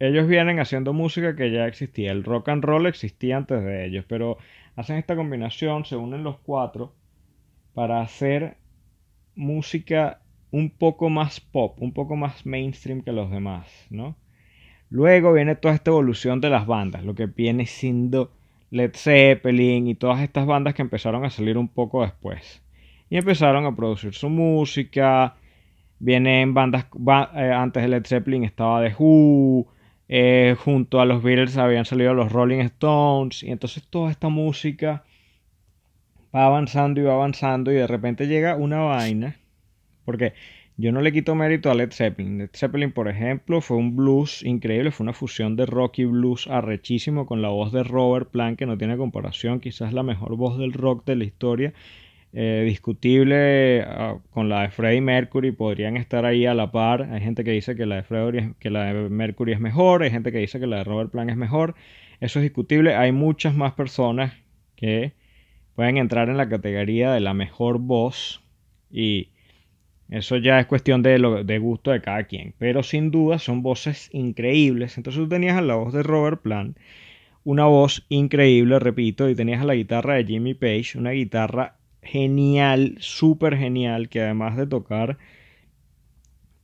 Ellos 0.00 0.28
vienen 0.28 0.60
haciendo 0.60 0.92
música 0.92 1.34
que 1.34 1.50
ya 1.50 1.66
existía, 1.66 2.12
el 2.12 2.24
rock 2.24 2.50
and 2.50 2.64
roll 2.64 2.86
existía 2.86 3.36
antes 3.36 3.62
de 3.64 3.86
ellos, 3.86 4.04
pero 4.08 4.38
hacen 4.76 4.96
esta 4.96 5.16
combinación, 5.16 5.84
se 5.84 5.96
unen 5.96 6.22
los 6.22 6.38
cuatro 6.38 6.94
para 7.74 8.00
hacer 8.00 8.56
música 9.34 10.20
un 10.50 10.70
poco 10.70 11.10
más 11.10 11.40
pop, 11.40 11.80
un 11.80 11.92
poco 11.92 12.16
más 12.16 12.46
mainstream 12.46 13.02
que 13.02 13.12
los 13.12 13.30
demás, 13.30 13.86
¿no? 13.90 14.16
Luego 14.90 15.32
viene 15.32 15.54
toda 15.56 15.74
esta 15.74 15.90
evolución 15.90 16.40
de 16.40 16.50
las 16.50 16.66
bandas, 16.66 17.04
lo 17.04 17.14
que 17.14 17.26
viene 17.26 17.66
siendo 17.66 18.32
Led 18.70 18.92
Zeppelin 18.94 19.86
y 19.86 19.94
todas 19.94 20.20
estas 20.20 20.46
bandas 20.46 20.74
que 20.74 20.82
empezaron 20.82 21.24
a 21.24 21.30
salir 21.30 21.58
un 21.58 21.68
poco 21.68 22.02
después. 22.02 22.62
Y 23.10 23.16
empezaron 23.16 23.66
a 23.66 23.74
producir 23.74 24.14
su 24.14 24.28
música. 24.28 25.36
Vienen 25.98 26.54
bandas, 26.54 26.86
eh, 27.34 27.52
antes 27.52 27.82
de 27.82 27.88
Led 27.88 28.06
Zeppelin 28.06 28.44
estaba 28.44 28.82
The 28.82 28.94
Who, 28.98 29.66
eh, 30.08 30.56
junto 30.58 31.00
a 31.00 31.04
los 31.04 31.22
Beatles 31.22 31.56
habían 31.56 31.84
salido 31.84 32.14
los 32.14 32.32
Rolling 32.32 32.60
Stones. 32.60 33.42
Y 33.42 33.50
entonces 33.50 33.84
toda 33.88 34.10
esta 34.10 34.28
música 34.28 35.04
va 36.34 36.46
avanzando 36.46 37.00
y 37.00 37.04
va 37.04 37.14
avanzando 37.14 37.72
y 37.72 37.76
de 37.76 37.86
repente 37.86 38.26
llega 38.26 38.56
una 38.56 38.80
vaina. 38.80 39.36
Porque 40.04 40.32
yo 40.80 40.92
no 40.92 41.00
le 41.00 41.12
quito 41.12 41.34
mérito 41.34 41.70
a 41.70 41.74
Led 41.74 41.90
Zeppelin. 41.92 42.38
Led 42.38 42.50
Zeppelin, 42.54 42.92
por 42.92 43.08
ejemplo, 43.08 43.60
fue 43.60 43.76
un 43.76 43.96
blues 43.96 44.44
increíble, 44.44 44.92
fue 44.92 45.04
una 45.04 45.12
fusión 45.12 45.56
de 45.56 45.66
rock 45.66 45.98
y 45.98 46.04
blues 46.04 46.46
arrechísimo 46.46 47.26
con 47.26 47.42
la 47.42 47.48
voz 47.48 47.72
de 47.72 47.82
Robert 47.82 48.30
Plant, 48.30 48.58
que 48.58 48.64
no 48.66 48.78
tiene 48.78 48.96
comparación, 48.96 49.58
quizás 49.58 49.92
la 49.92 50.04
mejor 50.04 50.36
voz 50.36 50.56
del 50.56 50.72
rock 50.72 51.04
de 51.04 51.16
la 51.16 51.24
historia. 51.24 51.74
Eh, 52.34 52.64
discutible 52.66 53.82
ah, 53.82 54.18
con 54.30 54.50
la 54.50 54.62
de 54.62 54.70
Freddie 54.70 55.00
Mercury, 55.00 55.50
podrían 55.50 55.96
estar 55.96 56.26
ahí 56.26 56.44
a 56.46 56.54
la 56.54 56.70
par. 56.70 57.02
Hay 57.10 57.20
gente 57.20 57.42
que 57.42 57.52
dice 57.52 57.74
que 57.74 57.86
la 57.86 57.96
de 57.96 58.02
Freddie, 58.02 58.54
que 58.60 58.70
la 58.70 58.92
de 58.92 59.08
Mercury 59.08 59.52
es 59.52 59.60
mejor, 59.60 60.02
hay 60.02 60.10
gente 60.10 60.30
que 60.30 60.38
dice 60.38 60.60
que 60.60 60.66
la 60.66 60.78
de 60.78 60.84
Robert 60.84 61.10
Plant 61.10 61.30
es 61.30 61.36
mejor. 61.36 61.74
eso 62.20 62.38
es 62.38 62.42
discutible. 62.42 62.94
Hay 62.94 63.12
muchas 63.12 63.54
más 63.54 63.72
personas 63.72 64.34
que 64.76 65.14
pueden 65.74 65.96
entrar 65.96 66.28
en 66.28 66.36
la 66.36 66.48
categoría 66.48 67.12
de 67.12 67.20
la 67.20 67.34
mejor 67.34 67.78
voz 67.78 68.42
y 68.90 69.30
eso 70.10 70.36
ya 70.36 70.58
es 70.60 70.66
cuestión 70.66 71.02
de, 71.02 71.18
lo, 71.18 71.44
de 71.44 71.58
gusto 71.58 71.90
de 71.92 72.00
cada 72.02 72.24
quien. 72.24 72.54
Pero 72.58 72.82
sin 72.82 73.10
duda 73.10 73.38
son 73.38 73.62
voces 73.62 74.10
increíbles. 74.12 74.96
Entonces 74.96 75.22
tú 75.22 75.28
tenías 75.28 75.56
a 75.56 75.62
la 75.62 75.76
voz 75.76 75.92
de 75.92 76.02
Robert 76.02 76.42
Plant, 76.42 76.78
una 77.44 77.64
voz 77.66 78.06
increíble, 78.08 78.78
repito, 78.78 79.28
y 79.30 79.34
tenías 79.34 79.62
a 79.62 79.64
la 79.64 79.74
guitarra 79.74 80.14
de 80.14 80.24
Jimmy 80.24 80.54
Page, 80.54 80.98
una 80.98 81.10
guitarra 81.12 81.77
genial, 82.10 82.96
súper 83.00 83.56
genial, 83.56 84.08
que 84.08 84.20
además 84.22 84.56
de 84.56 84.66
tocar 84.66 85.18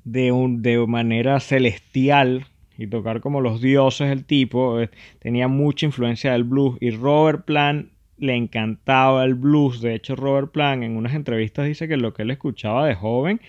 de, 0.04 0.32
un, 0.32 0.62
de 0.62 0.86
manera 0.86 1.40
celestial 1.40 2.46
y 2.78 2.86
tocar 2.86 3.20
como 3.20 3.40
los 3.40 3.60
dioses 3.60 4.10
el 4.10 4.24
tipo, 4.24 4.80
eh, 4.80 4.90
tenía 5.20 5.48
mucha 5.48 5.86
influencia 5.86 6.32
del 6.32 6.44
blues 6.44 6.76
y 6.80 6.90
Robert 6.90 7.44
Plant 7.44 7.90
le 8.16 8.34
encantaba 8.36 9.24
el 9.24 9.34
blues. 9.34 9.80
De 9.80 9.94
hecho, 9.94 10.16
Robert 10.16 10.50
Plant 10.52 10.82
en 10.82 10.96
unas 10.96 11.14
entrevistas 11.14 11.66
dice 11.66 11.88
que 11.88 11.96
lo 11.96 12.14
que 12.14 12.22
él 12.22 12.30
escuchaba 12.30 12.86
de 12.86 12.94
joven 12.94 13.40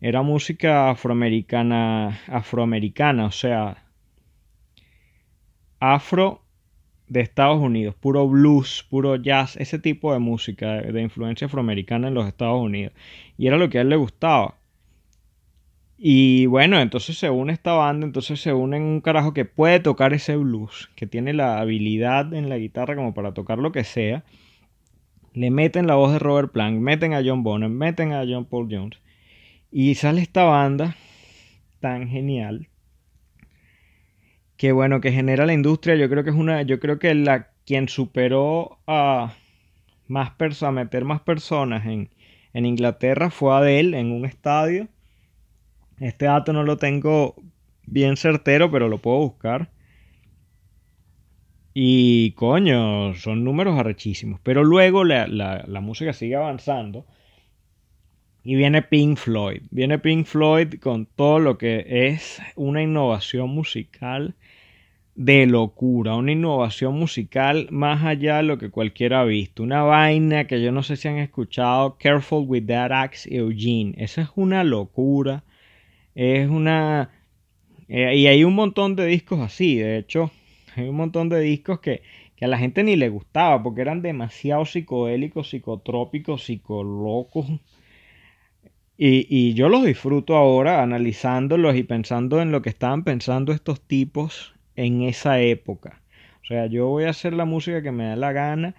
era 0.00 0.22
música 0.22 0.90
afroamericana, 0.90 2.20
afroamericana, 2.28 3.26
o 3.26 3.30
sea, 3.30 3.84
afro 5.80 6.45
de 7.08 7.20
Estados 7.20 7.60
Unidos, 7.60 7.94
puro 7.94 8.26
blues, 8.28 8.84
puro 8.90 9.16
jazz, 9.16 9.56
ese 9.56 9.78
tipo 9.78 10.12
de 10.12 10.18
música 10.18 10.82
de 10.82 11.02
influencia 11.02 11.46
afroamericana 11.46 12.08
en 12.08 12.14
los 12.14 12.26
Estados 12.26 12.60
Unidos. 12.60 12.92
Y 13.38 13.46
era 13.46 13.56
lo 13.56 13.68
que 13.68 13.78
a 13.78 13.82
él 13.82 13.88
le 13.88 13.96
gustaba. 13.96 14.56
Y 15.98 16.46
bueno, 16.46 16.78
entonces 16.80 17.16
se 17.16 17.30
une 17.30 17.52
esta 17.52 17.72
banda, 17.72 18.06
entonces 18.06 18.40
se 18.40 18.52
une 18.52 18.78
un 18.78 19.00
carajo 19.00 19.32
que 19.32 19.44
puede 19.46 19.80
tocar 19.80 20.12
ese 20.12 20.36
blues, 20.36 20.90
que 20.94 21.06
tiene 21.06 21.32
la 21.32 21.58
habilidad 21.58 22.34
en 22.34 22.48
la 22.48 22.58
guitarra 22.58 22.96
como 22.96 23.14
para 23.14 23.32
tocar 23.32 23.58
lo 23.58 23.72
que 23.72 23.84
sea. 23.84 24.24
Le 25.32 25.50
meten 25.50 25.86
la 25.86 25.94
voz 25.94 26.12
de 26.12 26.18
Robert 26.18 26.52
Plant, 26.52 26.80
meten 26.80 27.14
a 27.14 27.22
John 27.24 27.42
Bonham, 27.42 27.72
meten 27.72 28.12
a 28.12 28.24
John 28.28 28.44
Paul 28.44 28.68
Jones. 28.70 28.98
Y 29.70 29.94
sale 29.94 30.20
esta 30.20 30.44
banda 30.44 30.96
tan 31.80 32.08
genial 32.08 32.68
que 34.56 34.72
bueno, 34.72 35.00
que 35.00 35.12
genera 35.12 35.46
la 35.46 35.52
industria. 35.52 35.96
Yo 35.96 36.08
creo 36.08 36.24
que 36.24 36.30
es 36.30 36.36
una, 36.36 36.62
yo 36.62 36.80
creo 36.80 36.98
que 36.98 37.14
la 37.14 37.48
quien 37.66 37.88
superó 37.88 38.78
a 38.86 39.34
más 40.08 40.30
personas, 40.32 40.84
meter 40.84 41.04
más 41.04 41.20
personas 41.20 41.86
en, 41.86 42.10
en 42.52 42.66
Inglaterra 42.66 43.30
fue 43.30 43.54
Adele 43.56 43.98
en 43.98 44.12
un 44.12 44.24
estadio 44.24 44.88
este 46.00 46.26
dato 46.26 46.52
no 46.52 46.62
lo 46.62 46.76
tengo 46.76 47.34
bien 47.86 48.16
certero, 48.16 48.70
pero 48.70 48.88
lo 48.88 48.98
puedo 48.98 49.18
buscar. 49.18 49.70
Y 51.72 52.32
coño, 52.32 53.14
son 53.14 53.44
números 53.44 53.78
arrechísimos. 53.78 54.40
Pero 54.42 54.64
luego 54.64 55.04
la, 55.04 55.66
música 55.80 56.12
sigue 56.12 56.36
avanzando. 56.36 57.06
Y 58.44 58.54
viene 58.54 58.82
Pink 58.82 59.18
Floyd. 59.18 59.62
Viene 59.70 59.98
Pink 59.98 60.26
Floyd 60.26 60.74
con 60.80 61.06
todo 61.06 61.38
lo 61.38 61.58
que 61.58 61.84
es 62.08 62.40
una 62.54 62.82
innovación 62.82 63.50
musical 63.50 64.34
de 65.16 65.46
locura. 65.46 66.14
Una 66.14 66.32
innovación 66.32 66.98
musical 66.98 67.68
más 67.70 68.04
allá 68.04 68.36
de 68.36 68.42
lo 68.44 68.58
que 68.58 68.70
cualquiera 68.70 69.20
ha 69.22 69.24
visto. 69.24 69.62
Una 69.62 69.82
vaina 69.82 70.46
que 70.46 70.62
yo 70.62 70.70
no 70.72 70.82
sé 70.82 70.96
si 70.96 71.08
han 71.08 71.18
escuchado. 71.18 71.96
Careful 71.98 72.44
with 72.46 72.66
that 72.66 72.92
axe, 72.92 73.28
Eugene. 73.34 73.94
Esa 73.96 74.22
es 74.22 74.28
una 74.36 74.62
locura. 74.62 75.42
Es 76.14 76.48
una... 76.48 77.10
Eh, 77.88 78.16
y 78.16 78.26
hay 78.26 78.44
un 78.44 78.54
montón 78.54 78.96
de 78.96 79.06
discos 79.06 79.40
así, 79.40 79.76
de 79.76 79.98
hecho, 79.98 80.32
hay 80.74 80.88
un 80.88 80.96
montón 80.96 81.28
de 81.28 81.38
discos 81.40 81.78
que, 81.78 82.02
a 82.40 82.46
la 82.48 82.58
gente 82.58 82.82
ni 82.82 82.96
le 82.96 83.08
gustaba 83.08 83.62
porque 83.62 83.82
eran 83.82 84.02
demasiado 84.02 84.64
psicodélicos, 84.64 85.50
psicotrópicos, 85.50 86.44
psicolocos. 86.44 87.46
Y, 88.98 89.26
y 89.28 89.54
yo 89.54 89.68
los 89.68 89.84
disfruto 89.84 90.36
ahora 90.36 90.82
analizándolos 90.82 91.76
y 91.76 91.84
pensando 91.84 92.40
en 92.42 92.50
lo 92.50 92.60
que 92.62 92.70
estaban 92.70 93.04
pensando 93.04 93.52
estos 93.52 93.80
tipos 93.80 94.55
en 94.76 95.02
esa 95.02 95.40
época. 95.40 96.02
O 96.42 96.46
sea, 96.46 96.66
yo 96.66 96.86
voy 96.86 97.04
a 97.04 97.10
hacer 97.10 97.32
la 97.32 97.44
música 97.44 97.82
que 97.82 97.90
me 97.90 98.04
da 98.04 98.16
la 98.16 98.32
gana 98.32 98.74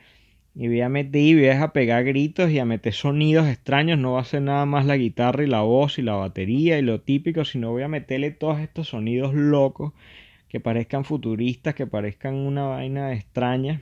y 0.55 0.67
voy 0.67 0.81
a 0.81 0.89
meter 0.89 1.21
y 1.21 1.35
voy 1.35 1.49
a 1.49 1.67
pegar 1.73 2.03
gritos 2.03 2.49
y 2.49 2.59
a 2.59 2.65
meter 2.65 2.93
sonidos 2.93 3.47
extraños. 3.47 3.99
No 3.99 4.13
va 4.13 4.21
a 4.21 4.25
ser 4.25 4.41
nada 4.41 4.65
más 4.65 4.85
la 4.85 4.97
guitarra 4.97 5.43
y 5.43 5.47
la 5.47 5.61
voz 5.61 5.99
y 5.99 6.01
la 6.01 6.15
batería 6.15 6.79
y 6.79 6.81
lo 6.81 7.01
típico, 7.01 7.45
sino 7.45 7.71
voy 7.71 7.83
a 7.83 7.87
meterle 7.87 8.31
todos 8.31 8.59
estos 8.59 8.87
sonidos 8.87 9.33
locos 9.33 9.93
que 10.49 10.59
parezcan 10.59 11.03
futuristas, 11.03 11.75
que 11.75 11.87
parezcan 11.87 12.35
una 12.35 12.63
vaina 12.65 13.13
extraña. 13.13 13.81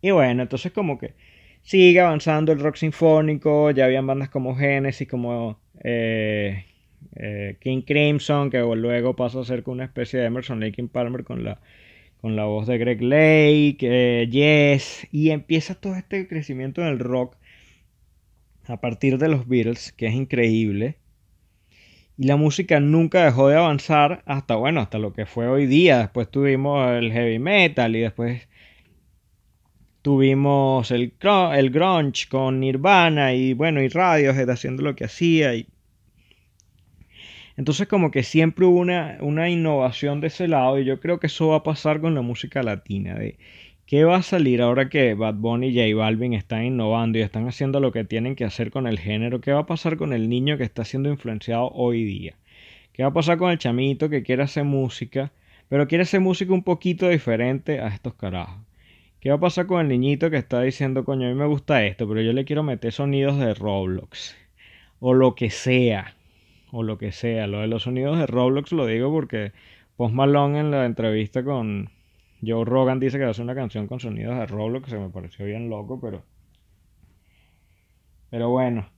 Y 0.00 0.10
bueno, 0.10 0.42
entonces 0.42 0.72
como 0.72 0.98
que 0.98 1.14
sigue 1.62 2.00
avanzando 2.00 2.52
el 2.52 2.60
rock 2.60 2.76
sinfónico, 2.76 3.70
ya 3.70 3.84
habían 3.84 4.06
bandas 4.06 4.30
como 4.30 4.56
Genesis, 4.56 5.06
como 5.08 5.60
eh, 5.84 6.64
eh, 7.16 7.56
King 7.60 7.82
Crimson, 7.82 8.50
que 8.50 8.58
luego 8.58 9.16
pasa 9.16 9.40
a 9.40 9.44
ser 9.44 9.62
una 9.66 9.84
especie 9.84 10.20
de 10.20 10.26
Emerson 10.26 10.60
Lake 10.60 10.82
Palmer 10.92 11.24
con 11.24 11.44
la 11.44 11.60
con 12.20 12.36
la 12.36 12.44
voz 12.44 12.66
de 12.66 12.78
Greg 12.78 13.02
Lake, 13.02 13.78
eh, 13.82 14.28
Yes, 14.30 15.06
y 15.12 15.30
empieza 15.30 15.74
todo 15.74 15.94
este 15.94 16.26
crecimiento 16.26 16.82
en 16.82 16.88
el 16.88 16.98
rock 16.98 17.36
a 18.66 18.80
partir 18.80 19.18
de 19.18 19.28
los 19.28 19.48
Beatles, 19.48 19.92
que 19.92 20.06
es 20.06 20.14
increíble. 20.14 20.98
Y 22.16 22.26
la 22.26 22.36
música 22.36 22.80
nunca 22.80 23.24
dejó 23.24 23.48
de 23.48 23.56
avanzar 23.56 24.22
hasta, 24.26 24.56
bueno, 24.56 24.80
hasta 24.80 24.98
lo 24.98 25.12
que 25.12 25.26
fue 25.26 25.46
hoy 25.46 25.66
día. 25.66 25.98
Después 25.98 26.28
tuvimos 26.28 26.90
el 26.90 27.12
heavy 27.12 27.38
metal 27.38 27.94
y 27.94 28.00
después 28.00 28.48
tuvimos 30.02 30.90
el, 30.90 31.14
el 31.54 31.70
grunge 31.70 32.28
con 32.28 32.60
Nirvana 32.60 33.34
y 33.34 33.54
bueno, 33.54 33.80
y 33.82 33.88
Radiohead 33.88 34.50
haciendo 34.50 34.82
lo 34.82 34.96
que 34.96 35.04
hacía 35.04 35.54
y 35.54 35.68
entonces 37.58 37.88
como 37.88 38.12
que 38.12 38.22
siempre 38.22 38.66
hubo 38.66 38.78
una, 38.78 39.18
una, 39.20 39.50
innovación 39.50 40.20
de 40.20 40.28
ese 40.28 40.46
lado 40.46 40.78
y 40.78 40.84
yo 40.84 41.00
creo 41.00 41.18
que 41.18 41.26
eso 41.26 41.48
va 41.48 41.56
a 41.56 41.62
pasar 41.64 42.00
con 42.00 42.14
la 42.14 42.22
música 42.22 42.62
latina. 42.62 43.16
De 43.16 43.36
¿Qué 43.84 44.04
va 44.04 44.18
a 44.18 44.22
salir 44.22 44.62
ahora 44.62 44.88
que 44.88 45.14
Bad 45.14 45.34
Bunny 45.34 45.66
y 45.68 45.74
J 45.74 45.96
Balvin 46.00 46.34
están 46.34 46.64
innovando 46.64 47.18
y 47.18 47.22
están 47.22 47.48
haciendo 47.48 47.80
lo 47.80 47.90
que 47.90 48.04
tienen 48.04 48.36
que 48.36 48.44
hacer 48.44 48.70
con 48.70 48.86
el 48.86 49.00
género? 49.00 49.40
¿Qué 49.40 49.50
va 49.50 49.60
a 49.60 49.66
pasar 49.66 49.96
con 49.96 50.12
el 50.12 50.28
niño 50.28 50.56
que 50.56 50.62
está 50.62 50.84
siendo 50.84 51.08
influenciado 51.08 51.68
hoy 51.72 52.04
día? 52.04 52.36
¿Qué 52.92 53.02
va 53.02 53.08
a 53.08 53.12
pasar 53.12 53.38
con 53.38 53.50
el 53.50 53.58
chamito 53.58 54.08
que 54.08 54.22
quiere 54.22 54.44
hacer 54.44 54.62
música, 54.62 55.32
pero 55.68 55.88
quiere 55.88 56.02
hacer 56.02 56.20
música 56.20 56.52
un 56.52 56.62
poquito 56.62 57.08
diferente 57.08 57.80
a 57.80 57.88
estos 57.88 58.14
carajos? 58.14 58.60
¿Qué 59.18 59.30
va 59.30 59.36
a 59.36 59.40
pasar 59.40 59.66
con 59.66 59.80
el 59.80 59.88
niñito 59.88 60.30
que 60.30 60.36
está 60.36 60.62
diciendo, 60.62 61.04
coño, 61.04 61.26
a 61.26 61.30
mí 61.30 61.34
me 61.34 61.46
gusta 61.46 61.84
esto, 61.84 62.08
pero 62.08 62.20
yo 62.20 62.32
le 62.32 62.44
quiero 62.44 62.62
meter 62.62 62.92
sonidos 62.92 63.36
de 63.36 63.52
Roblox? 63.52 64.36
O 65.00 65.12
lo 65.12 65.34
que 65.34 65.50
sea 65.50 66.14
o 66.72 66.82
lo 66.82 66.98
que 66.98 67.12
sea. 67.12 67.46
Lo 67.46 67.60
de 67.60 67.66
los 67.66 67.84
sonidos 67.84 68.18
de 68.18 68.26
Roblox 68.26 68.72
lo 68.72 68.86
digo 68.86 69.10
porque 69.10 69.52
Post 69.96 70.14
Malone 70.14 70.60
en 70.60 70.70
la 70.70 70.86
entrevista 70.86 71.44
con 71.44 71.90
Joe 72.46 72.64
Rogan 72.64 73.00
dice 73.00 73.18
que 73.18 73.24
hacer 73.24 73.44
una 73.44 73.54
canción 73.54 73.86
con 73.86 74.00
sonidos 74.00 74.38
de 74.38 74.46
Roblox, 74.46 74.90
se 74.90 74.98
me 74.98 75.10
pareció 75.10 75.46
bien 75.46 75.68
loco, 75.68 76.00
pero... 76.00 76.22
Pero 78.30 78.50
bueno, 78.50 78.90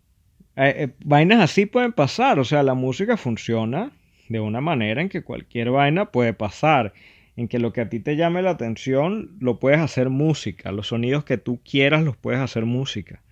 eh, 0.56 0.74
eh, 0.76 0.88
vainas 1.04 1.40
así 1.40 1.66
pueden 1.66 1.92
pasar, 1.92 2.38
o 2.38 2.44
sea, 2.44 2.62
la 2.62 2.74
música 2.74 3.16
funciona 3.16 3.92
de 4.28 4.40
una 4.40 4.60
manera 4.60 5.00
en 5.00 5.08
que 5.08 5.22
cualquier 5.22 5.70
vaina 5.70 6.10
puede 6.10 6.34
pasar, 6.34 6.92
en 7.36 7.48
que 7.48 7.58
lo 7.58 7.72
que 7.72 7.80
a 7.80 7.88
ti 7.88 8.00
te 8.00 8.16
llame 8.16 8.42
la 8.42 8.50
atención 8.50 9.36
lo 9.40 9.58
puedes 9.58 9.80
hacer 9.80 10.10
música, 10.10 10.72
los 10.72 10.88
sonidos 10.88 11.24
que 11.24 11.38
tú 11.38 11.60
quieras 11.64 12.02
los 12.02 12.16
puedes 12.16 12.40
hacer 12.40 12.66
música. 12.66 13.22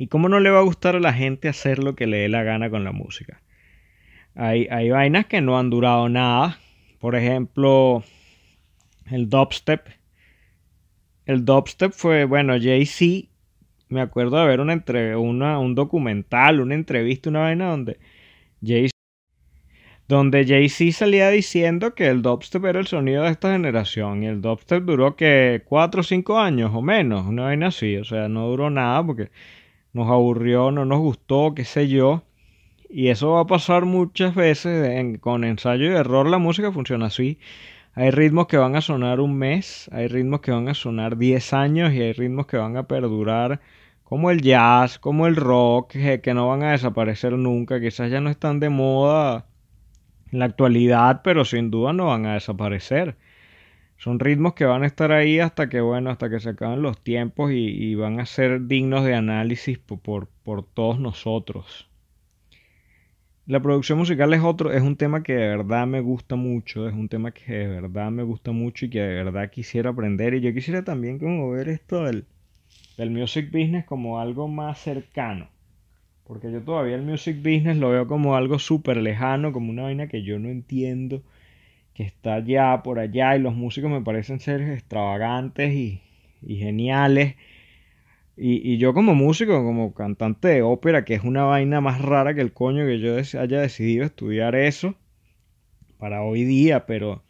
¿Y 0.00 0.06
cómo 0.06 0.28
no 0.28 0.38
le 0.38 0.50
va 0.50 0.60
a 0.60 0.62
gustar 0.62 0.94
a 0.94 1.00
la 1.00 1.12
gente 1.12 1.48
hacer 1.48 1.82
lo 1.82 1.96
que 1.96 2.06
le 2.06 2.18
dé 2.18 2.28
la 2.28 2.44
gana 2.44 2.70
con 2.70 2.84
la 2.84 2.92
música? 2.92 3.42
Hay, 4.36 4.68
hay 4.70 4.90
vainas 4.90 5.26
que 5.26 5.40
no 5.40 5.58
han 5.58 5.70
durado 5.70 6.08
nada. 6.08 6.60
Por 7.00 7.16
ejemplo, 7.16 8.04
el 9.10 9.28
dubstep. 9.28 9.88
El 11.26 11.44
dubstep 11.44 11.92
fue, 11.92 12.26
bueno, 12.26 12.54
Jay-Z, 12.60 13.28
me 13.88 14.00
acuerdo 14.00 14.38
de 14.38 14.46
ver 14.46 14.60
una, 14.60 14.72
entre, 14.72 15.16
una 15.16 15.58
un 15.58 15.74
documental, 15.74 16.60
una 16.60 16.76
entrevista, 16.76 17.30
una 17.30 17.40
vaina 17.40 17.70
donde 17.70 17.98
Jay 18.64 18.88
donde 20.06 20.46
Jay-Z 20.46 20.96
salía 20.96 21.28
diciendo 21.28 21.94
que 21.94 22.06
el 22.06 22.22
dubstep 22.22 22.64
era 22.64 22.78
el 22.78 22.86
sonido 22.86 23.24
de 23.24 23.30
esta 23.30 23.52
generación 23.52 24.22
y 24.22 24.26
el 24.26 24.40
dubstep 24.40 24.84
duró 24.84 25.16
que 25.16 25.62
4 25.66 26.00
o 26.00 26.04
5 26.04 26.38
años 26.38 26.70
o 26.72 26.82
menos, 26.82 27.26
una 27.26 27.42
vaina 27.44 27.66
así, 27.66 27.96
o 27.96 28.04
sea, 28.04 28.28
no 28.28 28.46
duró 28.46 28.70
nada 28.70 29.04
porque 29.04 29.30
nos 29.92 30.08
aburrió, 30.08 30.70
no 30.70 30.84
nos 30.84 31.00
gustó, 31.00 31.54
qué 31.54 31.64
sé 31.64 31.88
yo. 31.88 32.22
Y 32.88 33.08
eso 33.08 33.32
va 33.32 33.40
a 33.40 33.46
pasar 33.46 33.84
muchas 33.84 34.34
veces 34.34 35.18
con 35.20 35.44
ensayo 35.44 35.90
y 35.90 35.94
error. 35.94 36.28
La 36.28 36.38
música 36.38 36.72
funciona 36.72 37.06
así. 37.06 37.38
Hay 37.94 38.10
ritmos 38.10 38.46
que 38.46 38.56
van 38.56 38.76
a 38.76 38.80
sonar 38.80 39.20
un 39.20 39.36
mes, 39.36 39.90
hay 39.92 40.08
ritmos 40.08 40.40
que 40.40 40.52
van 40.52 40.68
a 40.68 40.74
sonar 40.74 41.16
10 41.18 41.52
años 41.52 41.92
y 41.92 42.00
hay 42.00 42.12
ritmos 42.12 42.46
que 42.46 42.56
van 42.56 42.76
a 42.76 42.84
perdurar 42.84 43.60
como 44.04 44.30
el 44.30 44.40
jazz, 44.40 44.98
como 44.98 45.26
el 45.26 45.36
rock, 45.36 45.90
que 46.22 46.34
no 46.34 46.48
van 46.48 46.62
a 46.62 46.70
desaparecer 46.72 47.32
nunca. 47.32 47.80
Quizás 47.80 48.10
ya 48.10 48.20
no 48.20 48.30
están 48.30 48.60
de 48.60 48.70
moda 48.70 49.46
en 50.32 50.38
la 50.38 50.46
actualidad, 50.46 51.22
pero 51.22 51.44
sin 51.44 51.70
duda 51.70 51.92
no 51.92 52.06
van 52.06 52.24
a 52.26 52.34
desaparecer. 52.34 53.16
Son 53.98 54.20
ritmos 54.20 54.54
que 54.54 54.64
van 54.64 54.84
a 54.84 54.86
estar 54.86 55.10
ahí 55.10 55.40
hasta 55.40 55.68
que, 55.68 55.80
bueno, 55.80 56.10
hasta 56.10 56.30
que 56.30 56.38
se 56.38 56.50
acaben 56.50 56.82
los 56.82 57.02
tiempos 57.02 57.50
y, 57.52 57.96
van 57.96 58.20
a 58.20 58.26
ser 58.26 58.68
dignos 58.68 59.04
de 59.04 59.16
análisis 59.16 59.76
por, 59.76 60.28
por, 60.28 60.62
todos 60.62 61.00
nosotros. 61.00 61.88
La 63.46 63.60
producción 63.60 63.98
musical 63.98 64.32
es 64.34 64.42
otro, 64.42 64.72
es 64.72 64.82
un 64.82 64.94
tema 64.96 65.24
que 65.24 65.32
de 65.32 65.48
verdad 65.48 65.88
me 65.88 66.00
gusta 66.00 66.36
mucho, 66.36 66.88
es 66.88 66.94
un 66.94 67.08
tema 67.08 67.32
que 67.32 67.52
de 67.52 67.66
verdad 67.66 68.12
me 68.12 68.22
gusta 68.22 68.52
mucho 68.52 68.86
y 68.86 68.90
que 68.90 69.00
de 69.00 69.24
verdad 69.24 69.50
quisiera 69.50 69.90
aprender. 69.90 70.34
Y 70.34 70.42
yo 70.42 70.54
quisiera 70.54 70.84
también 70.84 71.18
como 71.18 71.50
ver 71.50 71.68
esto 71.68 72.04
del, 72.04 72.24
del 72.96 73.10
music 73.10 73.50
business 73.50 73.84
como 73.84 74.20
algo 74.20 74.46
más 74.46 74.78
cercano. 74.78 75.48
Porque 76.24 76.52
yo 76.52 76.62
todavía 76.62 76.94
el 76.94 77.02
music 77.02 77.38
business 77.38 77.78
lo 77.78 77.90
veo 77.90 78.06
como 78.06 78.36
algo 78.36 78.60
súper 78.60 78.98
lejano, 78.98 79.50
como 79.50 79.70
una 79.70 79.84
vaina 79.84 80.06
que 80.06 80.22
yo 80.22 80.38
no 80.38 80.48
entiendo 80.50 81.24
que 81.98 82.04
está 82.04 82.34
allá, 82.34 82.80
por 82.84 83.00
allá, 83.00 83.34
y 83.34 83.40
los 83.40 83.56
músicos 83.56 83.90
me 83.90 84.00
parecen 84.00 84.38
ser 84.38 84.60
extravagantes 84.62 85.74
y, 85.74 86.00
geniales. 86.46 87.34
Y, 88.36 88.78
yo 88.78 88.94
como 88.94 89.16
músico, 89.16 89.64
como 89.64 89.92
cantante 89.94 90.46
de 90.46 90.62
ópera, 90.62 91.04
que 91.04 91.14
es 91.14 91.24
una 91.24 91.42
vaina 91.42 91.80
más 91.80 92.00
rara 92.00 92.34
que 92.34 92.40
el 92.40 92.52
coño 92.52 92.86
que 92.86 93.00
yo 93.00 93.16
haya 93.16 93.60
decidido 93.60 94.04
estudiar 94.04 94.54
eso 94.54 94.94
para 95.98 96.22
hoy 96.22 96.44
día, 96.44 96.86
pero, 96.86 97.24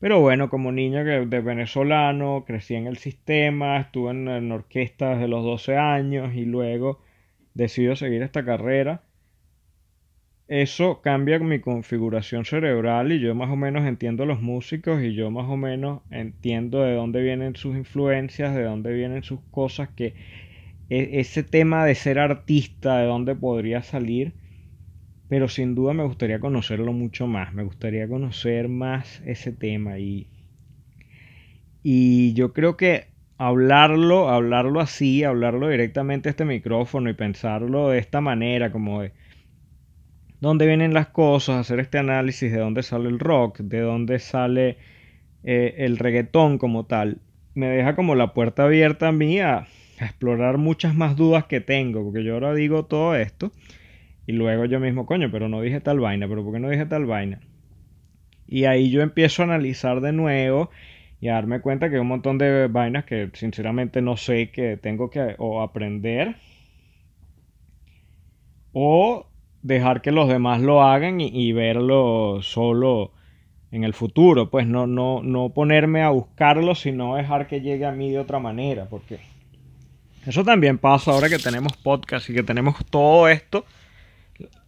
pero 0.00 0.20
bueno, 0.20 0.50
como 0.50 0.72
niño 0.72 1.04
que, 1.04 1.24
de 1.24 1.40
venezolano, 1.40 2.44
crecí 2.44 2.74
en 2.74 2.88
el 2.88 2.96
sistema, 2.96 3.78
estuve 3.78 4.10
en, 4.10 4.26
en 4.26 4.50
orquesta 4.50 5.10
desde 5.10 5.28
los 5.28 5.44
12 5.44 5.76
años 5.76 6.34
y 6.34 6.44
luego 6.44 7.00
decido 7.54 7.94
seguir 7.94 8.22
esta 8.22 8.44
carrera 8.44 9.02
eso 10.48 11.00
cambia 11.02 11.38
mi 11.38 11.60
configuración 11.60 12.44
cerebral 12.44 13.12
y 13.12 13.20
yo 13.20 13.34
más 13.34 13.50
o 13.50 13.56
menos 13.56 13.86
entiendo 13.86 14.22
a 14.24 14.26
los 14.26 14.40
músicos 14.42 15.02
y 15.02 15.14
yo 15.14 15.30
más 15.30 15.48
o 15.48 15.56
menos 15.56 16.02
entiendo 16.10 16.82
de 16.82 16.94
dónde 16.94 17.22
vienen 17.22 17.54
sus 17.56 17.76
influencias, 17.76 18.54
de 18.54 18.64
dónde 18.64 18.92
vienen 18.92 19.22
sus 19.22 19.40
cosas, 19.50 19.90
que 19.90 20.14
e, 20.90 21.20
ese 21.20 21.42
tema 21.44 21.84
de 21.86 21.94
ser 21.94 22.18
artista, 22.18 22.98
de 22.98 23.06
dónde 23.06 23.34
podría 23.36 23.82
salir, 23.82 24.34
pero 25.28 25.48
sin 25.48 25.74
duda 25.74 25.94
me 25.94 26.04
gustaría 26.04 26.40
conocerlo 26.40 26.92
mucho 26.92 27.26
más, 27.26 27.54
me 27.54 27.64
gustaría 27.64 28.08
conocer 28.08 28.68
más 28.68 29.22
ese 29.26 29.52
tema 29.52 29.98
y, 29.98 30.28
y 31.82 32.34
yo 32.34 32.52
creo 32.52 32.76
que 32.76 33.08
hablarlo, 33.38 34.28
hablarlo 34.28 34.80
así, 34.80 35.24
hablarlo 35.24 35.68
directamente 35.68 36.28
a 36.28 36.30
este 36.30 36.44
micrófono 36.44 37.10
y 37.10 37.14
pensarlo 37.14 37.88
de 37.90 37.98
esta 37.98 38.20
manera, 38.20 38.72
como 38.72 39.02
de 39.02 39.12
dónde 40.40 40.66
vienen 40.66 40.94
las 40.94 41.08
cosas, 41.08 41.56
hacer 41.56 41.80
este 41.80 41.98
análisis 41.98 42.52
de 42.52 42.58
dónde 42.58 42.82
sale 42.82 43.08
el 43.08 43.18
rock, 43.18 43.58
de 43.58 43.80
dónde 43.80 44.18
sale 44.18 44.78
eh, 45.44 45.74
el 45.78 45.98
reggaetón 45.98 46.58
como 46.58 46.86
tal, 46.86 47.18
me 47.54 47.68
deja 47.68 47.96
como 47.96 48.14
la 48.14 48.34
puerta 48.34 48.64
abierta 48.64 49.08
a 49.08 49.12
mí 49.12 49.40
a, 49.40 49.66
explorar 50.00 50.58
muchas 50.58 50.94
más 50.94 51.16
dudas 51.16 51.46
que 51.46 51.60
tengo, 51.60 52.04
porque 52.04 52.22
yo 52.22 52.34
ahora 52.34 52.54
digo 52.54 52.84
todo 52.84 53.16
esto 53.16 53.50
y 54.26 54.32
luego 54.32 54.64
yo 54.64 54.78
mismo, 54.78 55.06
coño, 55.06 55.28
pero 55.32 55.48
no 55.48 55.60
dije 55.60 55.80
tal 55.80 55.98
vaina, 55.98 56.28
pero 56.28 56.44
¿por 56.44 56.54
qué 56.54 56.60
no 56.60 56.70
dije 56.70 56.86
tal 56.86 57.04
vaina? 57.04 57.40
Y 58.46 58.66
ahí 58.66 58.90
yo 58.90 59.02
empiezo 59.02 59.42
a 59.42 59.46
analizar 59.46 60.00
de 60.00 60.12
nuevo 60.12 60.70
y 61.20 61.28
a 61.28 61.34
darme 61.34 61.60
cuenta 61.60 61.88
que 61.88 61.96
hay 61.96 62.00
un 62.00 62.08
montón 62.08 62.38
de 62.38 62.68
vainas 62.68 63.04
que 63.04 63.30
sinceramente 63.34 64.00
no 64.00 64.16
sé 64.16 64.50
que 64.50 64.76
tengo 64.76 65.10
que 65.10 65.34
o 65.38 65.62
aprender 65.62 66.36
o 68.72 69.27
dejar 69.62 70.02
que 70.02 70.12
los 70.12 70.28
demás 70.28 70.60
lo 70.60 70.82
hagan 70.82 71.20
y, 71.20 71.52
verlo 71.52 72.40
solo 72.42 73.12
en 73.70 73.84
el 73.84 73.92
futuro, 73.92 74.50
pues 74.50 74.66
no, 74.66 74.86
no, 74.86 75.22
no 75.22 75.50
ponerme 75.50 76.02
a 76.02 76.10
buscarlo, 76.10 76.74
sino 76.74 77.16
dejar 77.16 77.46
que 77.46 77.60
llegue 77.60 77.84
a 77.84 77.92
mí 77.92 78.10
de 78.10 78.18
otra 78.18 78.38
manera, 78.38 78.86
porque 78.88 79.20
eso 80.26 80.44
también 80.44 80.78
pasa 80.78 81.10
ahora 81.12 81.28
que 81.28 81.38
tenemos 81.38 81.76
podcast 81.76 82.28
y 82.30 82.34
que 82.34 82.42
tenemos 82.42 82.76
todo 82.86 83.28
esto, 83.28 83.64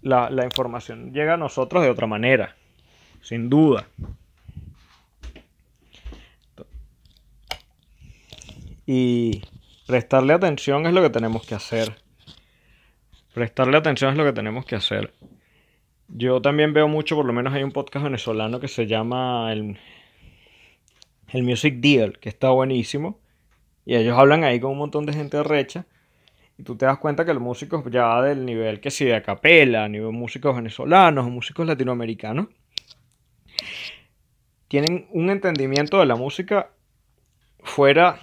la, 0.03 0.31
la 0.31 0.45
información 0.45 1.13
llega 1.13 1.35
a 1.35 1.39
nosotros 1.39 1.83
de 1.83 1.91
otra 1.91 2.07
manera, 2.07 2.57
sin 3.23 3.49
duda. 3.49 3.87
Y 8.87 9.43
prestarle 9.87 10.33
atención 10.33 10.87
es 10.87 10.93
lo 10.93 11.03
que 11.03 11.11
tenemos 11.11 11.47
que 11.47 11.55
hacer. 11.55 11.95
Prestarle 13.41 13.79
atención 13.79 14.11
es 14.11 14.19
lo 14.19 14.25
que 14.27 14.35
tenemos 14.35 14.67
que 14.67 14.77
hacer. 14.77 15.15
Yo 16.09 16.43
también 16.43 16.75
veo 16.75 16.89
mucho, 16.89 17.17
por 17.17 17.25
lo 17.25 17.33
menos 17.33 17.55
hay 17.55 17.63
un 17.63 17.73
podcast 17.73 18.05
venezolano 18.05 18.61
que 18.61 18.69
se 18.69 18.87
llama 18.87 19.51
el, 19.51 19.79
el 21.29 21.43
Music 21.43 21.77
Deal, 21.77 22.19
que 22.19 22.29
está 22.29 22.51
buenísimo. 22.51 23.19
Y 23.87 23.95
ellos 23.95 24.19
hablan 24.19 24.45
ahí 24.45 24.61
con 24.61 24.73
un 24.73 24.77
montón 24.77 25.07
de 25.07 25.15
gente 25.15 25.43
recha. 25.43 25.87
Y 26.59 26.65
tú 26.65 26.77
te 26.77 26.85
das 26.85 26.99
cuenta 26.99 27.25
que 27.25 27.33
los 27.33 27.43
músicos 27.43 27.83
ya 27.91 28.21
del 28.21 28.45
nivel 28.45 28.79
que 28.79 28.91
si 28.91 29.07
de 29.07 29.15
acapela, 29.15 29.89
nivel 29.89 30.13
músicos 30.13 30.55
venezolanos 30.55 31.31
músicos 31.31 31.67
latinoamericanos, 31.67 32.49
tienen 34.69 35.07
un 35.13 35.31
entendimiento 35.31 35.99
de 35.99 36.05
la 36.05 36.17
música 36.17 36.73
fuera 37.61 38.21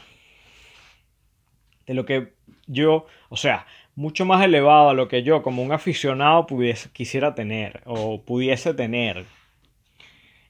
de 1.87 1.95
lo 1.95 2.05
que 2.05 2.33
yo, 2.67 3.07
o 3.29 3.35
sea, 3.35 3.65
mucho 3.97 4.25
más 4.25 4.45
elevado 4.45 4.89
a 4.89 4.93
lo 4.93 5.07
que 5.07 5.23
yo 5.23 5.41
como 5.41 5.63
un 5.63 5.71
aficionado 5.71 6.45
pudiese, 6.45 6.89
quisiera 6.93 7.33
tener 7.33 7.81
o 7.85 8.21
pudiese 8.21 8.75
tener. 8.75 9.25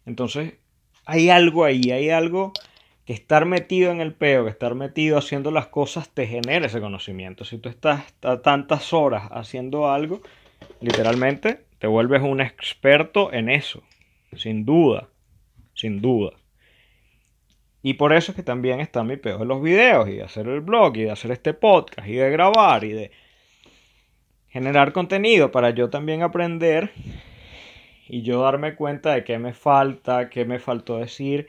Entonces, 0.06 0.56
hay 1.06 1.30
algo 1.30 1.64
ahí, 1.64 1.92
hay 1.92 2.10
algo 2.10 2.52
que 3.06 3.14
estar 3.14 3.46
metido 3.46 3.90
en 3.92 4.02
el 4.02 4.14
peo, 4.14 4.44
que 4.44 4.52
estar 4.52 4.76
metido 4.76 5.18
haciendo 5.18 5.50
las 5.50 5.68
cosas 5.68 6.10
te 6.10 6.28
genera 6.28 6.66
ese 6.66 6.82
conocimiento. 6.82 7.46
Si 7.46 7.58
tú 7.58 7.70
estás 7.70 8.14
tantas 8.20 8.92
horas 8.92 9.30
haciendo 9.32 9.90
algo, 9.90 10.22
literalmente 10.82 11.64
te 11.80 11.88
vuelves 11.88 12.24
un 12.24 12.42
experto 12.42 13.32
en 13.32 13.50
eso, 13.50 13.82
sin 14.36 14.66
duda, 14.66 15.08
sin 15.74 16.02
duda. 16.02 16.32
Y 17.82 17.94
por 17.94 18.12
eso 18.12 18.34
es 18.34 18.36
que 18.36 18.44
también 18.44 18.82
está 18.82 19.06
mi 19.06 19.16
peo 19.16 19.38
de 19.38 19.46
los 19.46 19.62
videos 19.62 20.10
y 20.10 20.16
de 20.16 20.24
hacer 20.24 20.50
el 20.50 20.60
blog 20.60 20.98
y 20.98 21.04
de 21.04 21.12
hacer 21.12 21.32
este 21.32 21.54
podcast 21.54 22.06
y 22.06 22.16
de 22.16 22.30
grabar 22.30 22.84
y 22.84 22.92
de 22.92 23.12
generar 24.58 24.92
contenido 24.92 25.52
para 25.52 25.70
yo 25.70 25.92
también 25.92 26.24
aprender 26.24 26.90
y 28.10 28.24
yo 28.24 28.42
darme 28.42 28.74
cuenta 28.74 29.14
de 29.14 29.24
qué 29.24 29.38
me 29.38 29.54
falta, 29.54 30.32
qué 30.32 30.46
me 30.46 30.58
faltó 30.58 30.98
decir, 30.98 31.46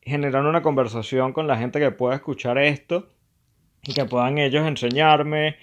generar 0.00 0.46
una 0.46 0.62
conversación 0.62 1.34
con 1.34 1.46
la 1.46 1.58
gente 1.58 1.78
que 1.78 1.90
pueda 1.90 2.14
escuchar 2.14 2.56
esto 2.56 3.06
y 3.82 3.92
que 3.92 4.06
puedan 4.06 4.38
ellos 4.38 4.66
enseñarme 4.66 5.56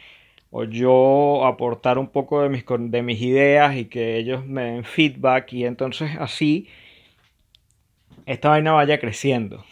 o 0.51 0.65
yo 0.65 1.47
aportar 1.47 1.97
un 1.97 2.09
poco 2.09 2.43
de 2.43 2.49
mis, 2.49 2.63
de 2.67 3.01
mis 3.01 3.19
ideas 3.19 3.75
y 3.75 3.85
que 3.85 4.17
ellos 4.17 4.45
me 4.45 4.65
den 4.65 4.83
feedback 4.83 5.53
y 5.53 5.65
entonces 5.65 6.11
así 6.19 6.67
esta 8.27 8.49
vaina 8.49 8.73
vaya 8.73 8.99
creciendo. 8.99 9.65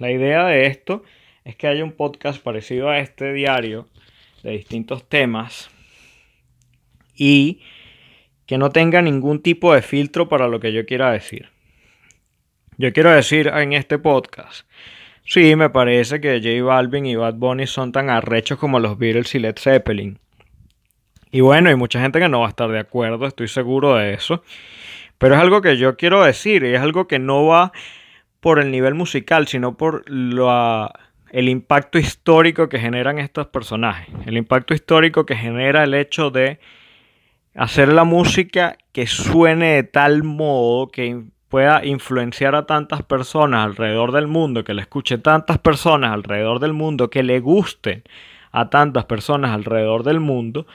La 0.00 0.10
idea 0.10 0.44
de 0.46 0.66
esto 0.66 1.04
es 1.44 1.54
que 1.54 1.68
haya 1.68 1.84
un 1.84 1.92
podcast 1.92 2.42
parecido 2.42 2.88
a 2.88 2.98
este 2.98 3.32
diario 3.32 3.86
de 4.42 4.50
distintos 4.50 5.08
temas 5.08 5.70
y 7.18 7.60
que 8.46 8.56
no 8.56 8.70
tenga 8.70 9.02
ningún 9.02 9.42
tipo 9.42 9.74
de 9.74 9.82
filtro 9.82 10.28
para 10.28 10.48
lo 10.48 10.60
que 10.60 10.72
yo 10.72 10.86
quiera 10.86 11.12
decir. 11.12 11.50
Yo 12.78 12.92
quiero 12.92 13.10
decir 13.10 13.48
en 13.48 13.74
este 13.74 13.98
podcast, 13.98 14.66
sí, 15.24 15.56
me 15.56 15.68
parece 15.68 16.20
que 16.20 16.40
J 16.40 16.64
Balvin 16.64 17.04
y 17.04 17.16
Bad 17.16 17.34
Bunny 17.34 17.66
son 17.66 17.92
tan 17.92 18.08
arrechos 18.08 18.56
como 18.56 18.80
los 18.80 18.96
Beatles 18.96 19.34
y 19.34 19.40
Led 19.40 19.56
Zeppelin. 19.58 20.18
Y 21.30 21.40
bueno, 21.40 21.68
hay 21.68 21.74
mucha 21.74 22.00
gente 22.00 22.20
que 22.20 22.28
no 22.28 22.40
va 22.40 22.46
a 22.46 22.50
estar 22.50 22.70
de 22.70 22.78
acuerdo, 22.78 23.26
estoy 23.26 23.48
seguro 23.48 23.96
de 23.96 24.14
eso. 24.14 24.42
Pero 25.18 25.34
es 25.34 25.40
algo 25.40 25.60
que 25.60 25.76
yo 25.76 25.96
quiero 25.96 26.22
decir 26.22 26.62
y 26.62 26.74
es 26.74 26.80
algo 26.80 27.08
que 27.08 27.18
no 27.18 27.44
va 27.44 27.72
por 28.40 28.60
el 28.60 28.70
nivel 28.70 28.94
musical, 28.94 29.48
sino 29.48 29.76
por 29.76 30.04
el 30.06 31.48
impacto 31.48 31.98
histórico 31.98 32.68
que 32.68 32.78
generan 32.78 33.18
estos 33.18 33.48
personajes. 33.48 34.14
El 34.24 34.36
impacto 34.36 34.72
histórico 34.72 35.26
que 35.26 35.36
genera 35.36 35.82
el 35.82 35.94
hecho 35.94 36.30
de 36.30 36.60
hacer 37.58 37.92
la 37.92 38.04
música 38.04 38.78
que 38.92 39.08
suene 39.08 39.74
de 39.74 39.82
tal 39.82 40.22
modo 40.22 40.88
que 40.88 41.24
pueda 41.48 41.84
influenciar 41.84 42.54
a 42.54 42.66
tantas 42.66 43.02
personas 43.02 43.66
alrededor 43.66 44.12
del 44.12 44.28
mundo, 44.28 44.62
que 44.62 44.74
le 44.74 44.82
escuche 44.82 45.18
tantas 45.18 45.58
personas 45.58 46.12
alrededor 46.12 46.60
del 46.60 46.72
mundo, 46.72 47.10
que 47.10 47.24
le 47.24 47.40
gusten 47.40 48.04
a 48.52 48.70
tantas 48.70 49.06
personas 49.06 49.50
alrededor 49.50 50.04
del 50.04 50.20
mundo 50.20 50.66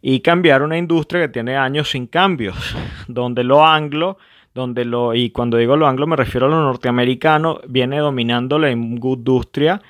y 0.00 0.20
cambiar 0.20 0.62
una 0.62 0.78
industria 0.78 1.22
que 1.22 1.32
tiene 1.32 1.56
años 1.56 1.90
sin 1.90 2.06
cambios, 2.06 2.76
donde 3.08 3.42
lo 3.42 3.66
anglo, 3.66 4.16
donde 4.54 4.84
lo 4.84 5.14
y 5.14 5.30
cuando 5.30 5.56
digo 5.56 5.76
lo 5.76 5.88
anglo 5.88 6.06
me 6.06 6.16
refiero 6.16 6.46
a 6.46 6.50
lo 6.50 6.62
norteamericano, 6.62 7.60
viene 7.66 7.98
dominando 7.98 8.60
la 8.60 8.70
industria 8.70 9.82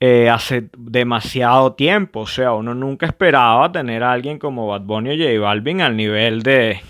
eh, 0.00 0.28
hace 0.28 0.68
demasiado 0.76 1.72
tiempo. 1.74 2.20
O 2.20 2.26
sea, 2.26 2.52
uno 2.52 2.74
nunca 2.74 3.06
esperaba 3.06 3.70
tener 3.72 4.02
a 4.02 4.12
alguien 4.12 4.38
como 4.38 4.66
Bad 4.66 4.82
Bunny 4.82 5.10
o 5.10 5.16
J 5.16 5.40
Balvin 5.40 5.80
al 5.80 5.96
nivel 5.96 6.42
de 6.42 6.80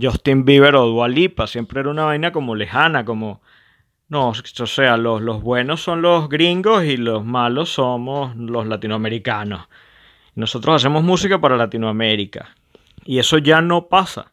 Justin 0.00 0.44
Bieber 0.44 0.76
o 0.76 0.86
Dua 0.86 1.08
Lipa. 1.08 1.46
Siempre 1.46 1.80
era 1.80 1.90
una 1.90 2.04
vaina 2.04 2.32
como 2.32 2.54
lejana, 2.54 3.04
como 3.04 3.40
No, 4.08 4.30
o 4.30 4.34
sea, 4.66 4.96
los, 4.96 5.20
los 5.20 5.42
buenos 5.42 5.82
son 5.82 6.02
los 6.02 6.28
gringos 6.28 6.84
y 6.84 6.96
los 6.96 7.24
malos 7.24 7.70
somos 7.70 8.34
los 8.36 8.66
latinoamericanos. 8.66 9.68
Nosotros 10.34 10.76
hacemos 10.76 11.02
música 11.02 11.40
para 11.40 11.56
Latinoamérica. 11.56 12.54
Y 13.04 13.18
eso 13.18 13.38
ya 13.38 13.60
no 13.60 13.88
pasa. 13.88 14.32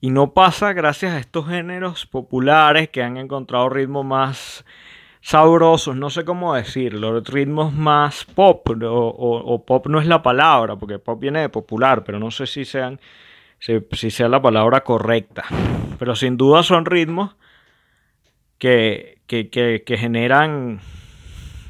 Y 0.00 0.10
no 0.10 0.34
pasa 0.34 0.74
gracias 0.74 1.14
a 1.14 1.18
estos 1.18 1.48
géneros 1.48 2.04
populares 2.04 2.90
que 2.90 3.02
han 3.02 3.16
encontrado 3.16 3.70
ritmos 3.70 4.04
más 4.04 4.64
sabrosos, 5.24 5.96
no 5.96 6.10
sé 6.10 6.26
cómo 6.26 6.54
decirlo, 6.54 7.18
ritmos 7.20 7.72
más 7.72 8.26
pop, 8.26 8.68
o, 8.82 9.64
pop 9.66 9.86
no 9.86 9.98
es 9.98 10.06
la 10.06 10.22
palabra, 10.22 10.76
porque 10.76 10.98
pop 10.98 11.18
viene 11.18 11.40
de 11.40 11.48
popular, 11.48 12.04
pero 12.04 12.18
no 12.18 12.30
sé 12.30 12.46
si 12.46 12.66
sean 12.66 13.00
si 13.58 14.10
sea 14.10 14.28
la 14.28 14.42
palabra 14.42 14.84
correcta. 14.84 15.44
Pero 15.98 16.14
sin 16.14 16.36
duda 16.36 16.62
son 16.62 16.84
ritmos 16.84 17.36
que, 18.58 19.22
generan 19.86 20.80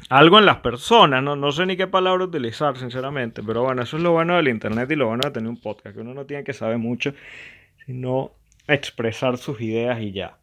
algo 0.09 0.39
en 0.39 0.45
las 0.45 0.57
personas. 0.57 1.23
¿no? 1.23 1.37
no 1.37 1.53
sé 1.53 1.65
ni 1.65 1.77
qué 1.77 1.87
palabra 1.87 2.25
utilizar, 2.25 2.75
sinceramente. 2.77 3.41
Pero 3.41 3.63
bueno, 3.63 3.83
eso 3.83 3.95
es 3.95 4.03
lo 4.03 4.11
bueno 4.11 4.35
del 4.35 4.49
internet 4.49 4.91
y 4.91 4.95
lo 4.95 5.07
bueno 5.07 5.21
de 5.23 5.31
tener 5.31 5.49
un 5.49 5.61
podcast. 5.61 5.95
Que 5.95 6.01
uno 6.01 6.13
no 6.13 6.25
tiene 6.25 6.43
que 6.43 6.51
saber 6.51 6.77
mucho, 6.77 7.13
sino 7.85 8.31
expresar 8.67 9.37
sus 9.37 9.61
ideas 9.61 10.01
y 10.01 10.11
ya. 10.11 10.37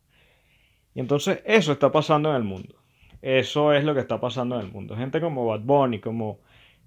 Y 0.94 1.00
entonces 1.00 1.42
eso 1.44 1.72
está 1.72 1.92
pasando 1.92 2.30
en 2.30 2.36
el 2.36 2.44
mundo. 2.44 2.81
Eso 3.22 3.72
es 3.72 3.84
lo 3.84 3.94
que 3.94 4.00
está 4.00 4.20
pasando 4.20 4.56
en 4.56 4.66
el 4.66 4.72
mundo. 4.72 4.96
Gente 4.96 5.20
como 5.20 5.46
Bad 5.46 5.60
Bunny, 5.60 6.00
como 6.00 6.40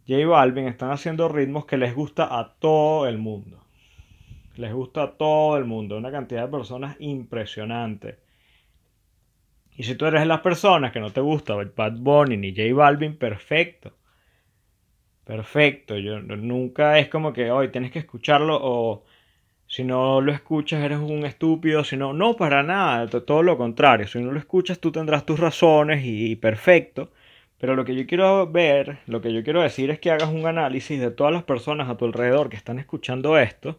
J 0.07 0.27
Balvin, 0.27 0.67
están 0.67 0.91
haciendo 0.91 1.29
ritmos 1.29 1.65
que 1.65 1.77
les 1.77 1.95
gusta 1.95 2.37
a 2.37 2.55
todo 2.59 3.07
el 3.07 3.17
mundo. 3.17 3.63
Les 4.57 4.73
gusta 4.73 5.03
a 5.03 5.11
todo 5.17 5.57
el 5.57 5.65
mundo. 5.65 5.97
Una 5.97 6.11
cantidad 6.11 6.43
de 6.43 6.51
personas 6.51 6.97
impresionante. 6.99 8.19
Y 9.77 9.83
si 9.83 9.95
tú 9.95 10.05
eres 10.05 10.21
de 10.21 10.27
las 10.27 10.41
personas 10.41 10.91
que 10.91 10.99
no 10.99 11.11
te 11.11 11.21
gusta 11.21 11.55
Bad 11.55 11.97
Bunny 11.99 12.37
ni 12.37 12.51
J 12.51 12.73
Balvin, 12.73 13.17
perfecto. 13.17 13.93
Perfecto. 15.23 15.97
Yo 15.97 16.19
nunca 16.19 16.99
es 16.99 17.07
como 17.09 17.33
que 17.33 17.49
hoy 17.49 17.69
tienes 17.69 17.91
que 17.91 17.99
escucharlo 17.99 18.59
o 18.61 19.05
si 19.75 19.83
no 19.83 20.21
lo 20.21 20.31
escuchas 20.31 20.81
eres 20.81 20.99
un 20.99 21.25
estúpido, 21.25 21.83
si 21.83 21.97
no, 21.97 22.13
no 22.13 22.37
para 22.37 22.63
nada, 22.63 23.09
todo 23.09 23.43
lo 23.43 23.57
contrario. 23.57 24.07
Si 24.07 24.19
no 24.19 24.31
lo 24.31 24.39
escuchas 24.39 24.79
tú 24.79 24.89
tendrás 24.89 25.25
tus 25.25 25.37
razones 25.37 26.01
y 26.05 26.37
perfecto. 26.37 27.11
Pero 27.57 27.75
lo 27.75 27.83
que 27.83 27.93
yo 27.93 28.07
quiero 28.07 28.49
ver, 28.49 28.99
lo 29.05 29.19
que 29.19 29.33
yo 29.33 29.43
quiero 29.43 29.61
decir 29.61 29.89
es 29.89 29.99
que 29.99 30.11
hagas 30.11 30.29
un 30.29 30.47
análisis 30.47 30.97
de 30.97 31.11
todas 31.11 31.33
las 31.33 31.43
personas 31.43 31.89
a 31.89 31.97
tu 31.97 32.05
alrededor 32.05 32.47
que 32.47 32.55
están 32.55 32.79
escuchando 32.79 33.37
esto 33.37 33.77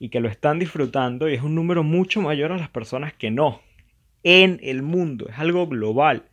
y 0.00 0.08
que 0.08 0.18
lo 0.18 0.28
están 0.28 0.58
disfrutando 0.58 1.28
y 1.28 1.34
es 1.34 1.42
un 1.42 1.54
número 1.54 1.84
mucho 1.84 2.20
mayor 2.20 2.50
a 2.50 2.58
las 2.58 2.70
personas 2.70 3.12
que 3.12 3.30
no. 3.30 3.60
En 4.24 4.58
el 4.64 4.82
mundo, 4.82 5.28
es 5.28 5.38
algo 5.38 5.68
global. 5.68 6.24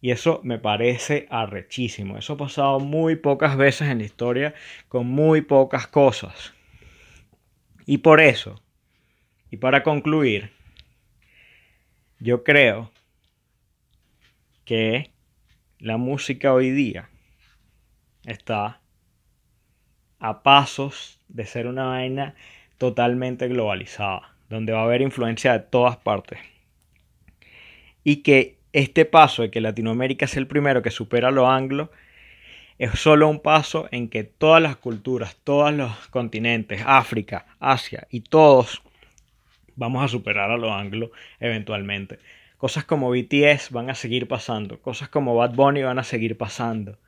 Y 0.00 0.12
eso 0.12 0.40
me 0.44 0.60
parece 0.60 1.26
arrechísimo. 1.28 2.18
Eso 2.18 2.34
ha 2.34 2.36
pasado 2.36 2.78
muy 2.78 3.16
pocas 3.16 3.56
veces 3.56 3.88
en 3.88 3.98
la 3.98 4.04
historia 4.04 4.54
con 4.86 5.08
muy 5.08 5.40
pocas 5.40 5.88
cosas. 5.88 6.55
Y 7.86 7.98
por 7.98 8.20
eso, 8.20 8.60
y 9.50 9.58
para 9.58 9.84
concluir, 9.84 10.50
yo 12.18 12.42
creo 12.42 12.90
que 14.64 15.12
la 15.78 15.96
música 15.96 16.52
hoy 16.52 16.72
día 16.72 17.08
está 18.24 18.80
a 20.18 20.42
pasos 20.42 21.20
de 21.28 21.46
ser 21.46 21.68
una 21.68 21.86
vaina 21.86 22.34
totalmente 22.76 23.46
globalizada, 23.46 24.34
donde 24.48 24.72
va 24.72 24.80
a 24.80 24.84
haber 24.84 25.02
influencia 25.02 25.52
de 25.52 25.60
todas 25.60 25.96
partes. 25.96 26.40
Y 28.02 28.24
que 28.24 28.58
este 28.72 29.04
paso 29.04 29.42
de 29.42 29.50
que 29.52 29.60
Latinoamérica 29.60 30.24
es 30.24 30.36
el 30.36 30.48
primero 30.48 30.82
que 30.82 30.90
supera 30.90 31.30
lo 31.30 31.48
anglo, 31.48 31.92
es 32.78 32.98
solo 32.98 33.28
un 33.28 33.40
paso 33.40 33.88
en 33.90 34.08
que 34.08 34.24
todas 34.24 34.62
las 34.62 34.76
culturas, 34.76 35.36
todos 35.44 35.72
los 35.72 36.08
continentes, 36.08 36.82
África, 36.84 37.46
Asia 37.58 38.06
y 38.10 38.20
todos 38.20 38.82
vamos 39.76 40.04
a 40.04 40.08
superar 40.08 40.50
a 40.50 40.56
lo 40.56 40.72
anglo 40.72 41.10
eventualmente. 41.40 42.18
Cosas 42.58 42.84
como 42.84 43.10
BTS 43.10 43.70
van 43.70 43.90
a 43.90 43.94
seguir 43.94 44.28
pasando, 44.28 44.80
cosas 44.80 45.08
como 45.08 45.34
Bad 45.34 45.54
Bunny 45.54 45.82
van 45.82 45.98
a 45.98 46.04
seguir 46.04 46.36
pasando. 46.36 46.98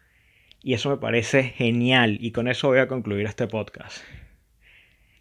Y 0.62 0.74
eso 0.74 0.90
me 0.90 0.96
parece 0.96 1.44
genial 1.44 2.18
y 2.20 2.32
con 2.32 2.48
eso 2.48 2.68
voy 2.68 2.78
a 2.78 2.88
concluir 2.88 3.26
este 3.26 3.46
podcast 3.46 4.02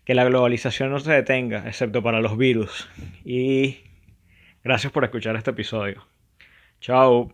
que 0.08 0.16
la 0.16 0.24
globalización 0.24 0.90
no 0.90 1.02
se 1.02 1.12
detenga, 1.12 1.68
excepto 1.68 2.02
para 2.02 2.22
los 2.22 2.38
virus. 2.38 2.88
Y 3.26 3.80
gracias 4.64 4.94
por 4.94 5.04
escuchar 5.04 5.36
este 5.36 5.52
episodio. 5.52 6.08
Chao. 6.80 7.34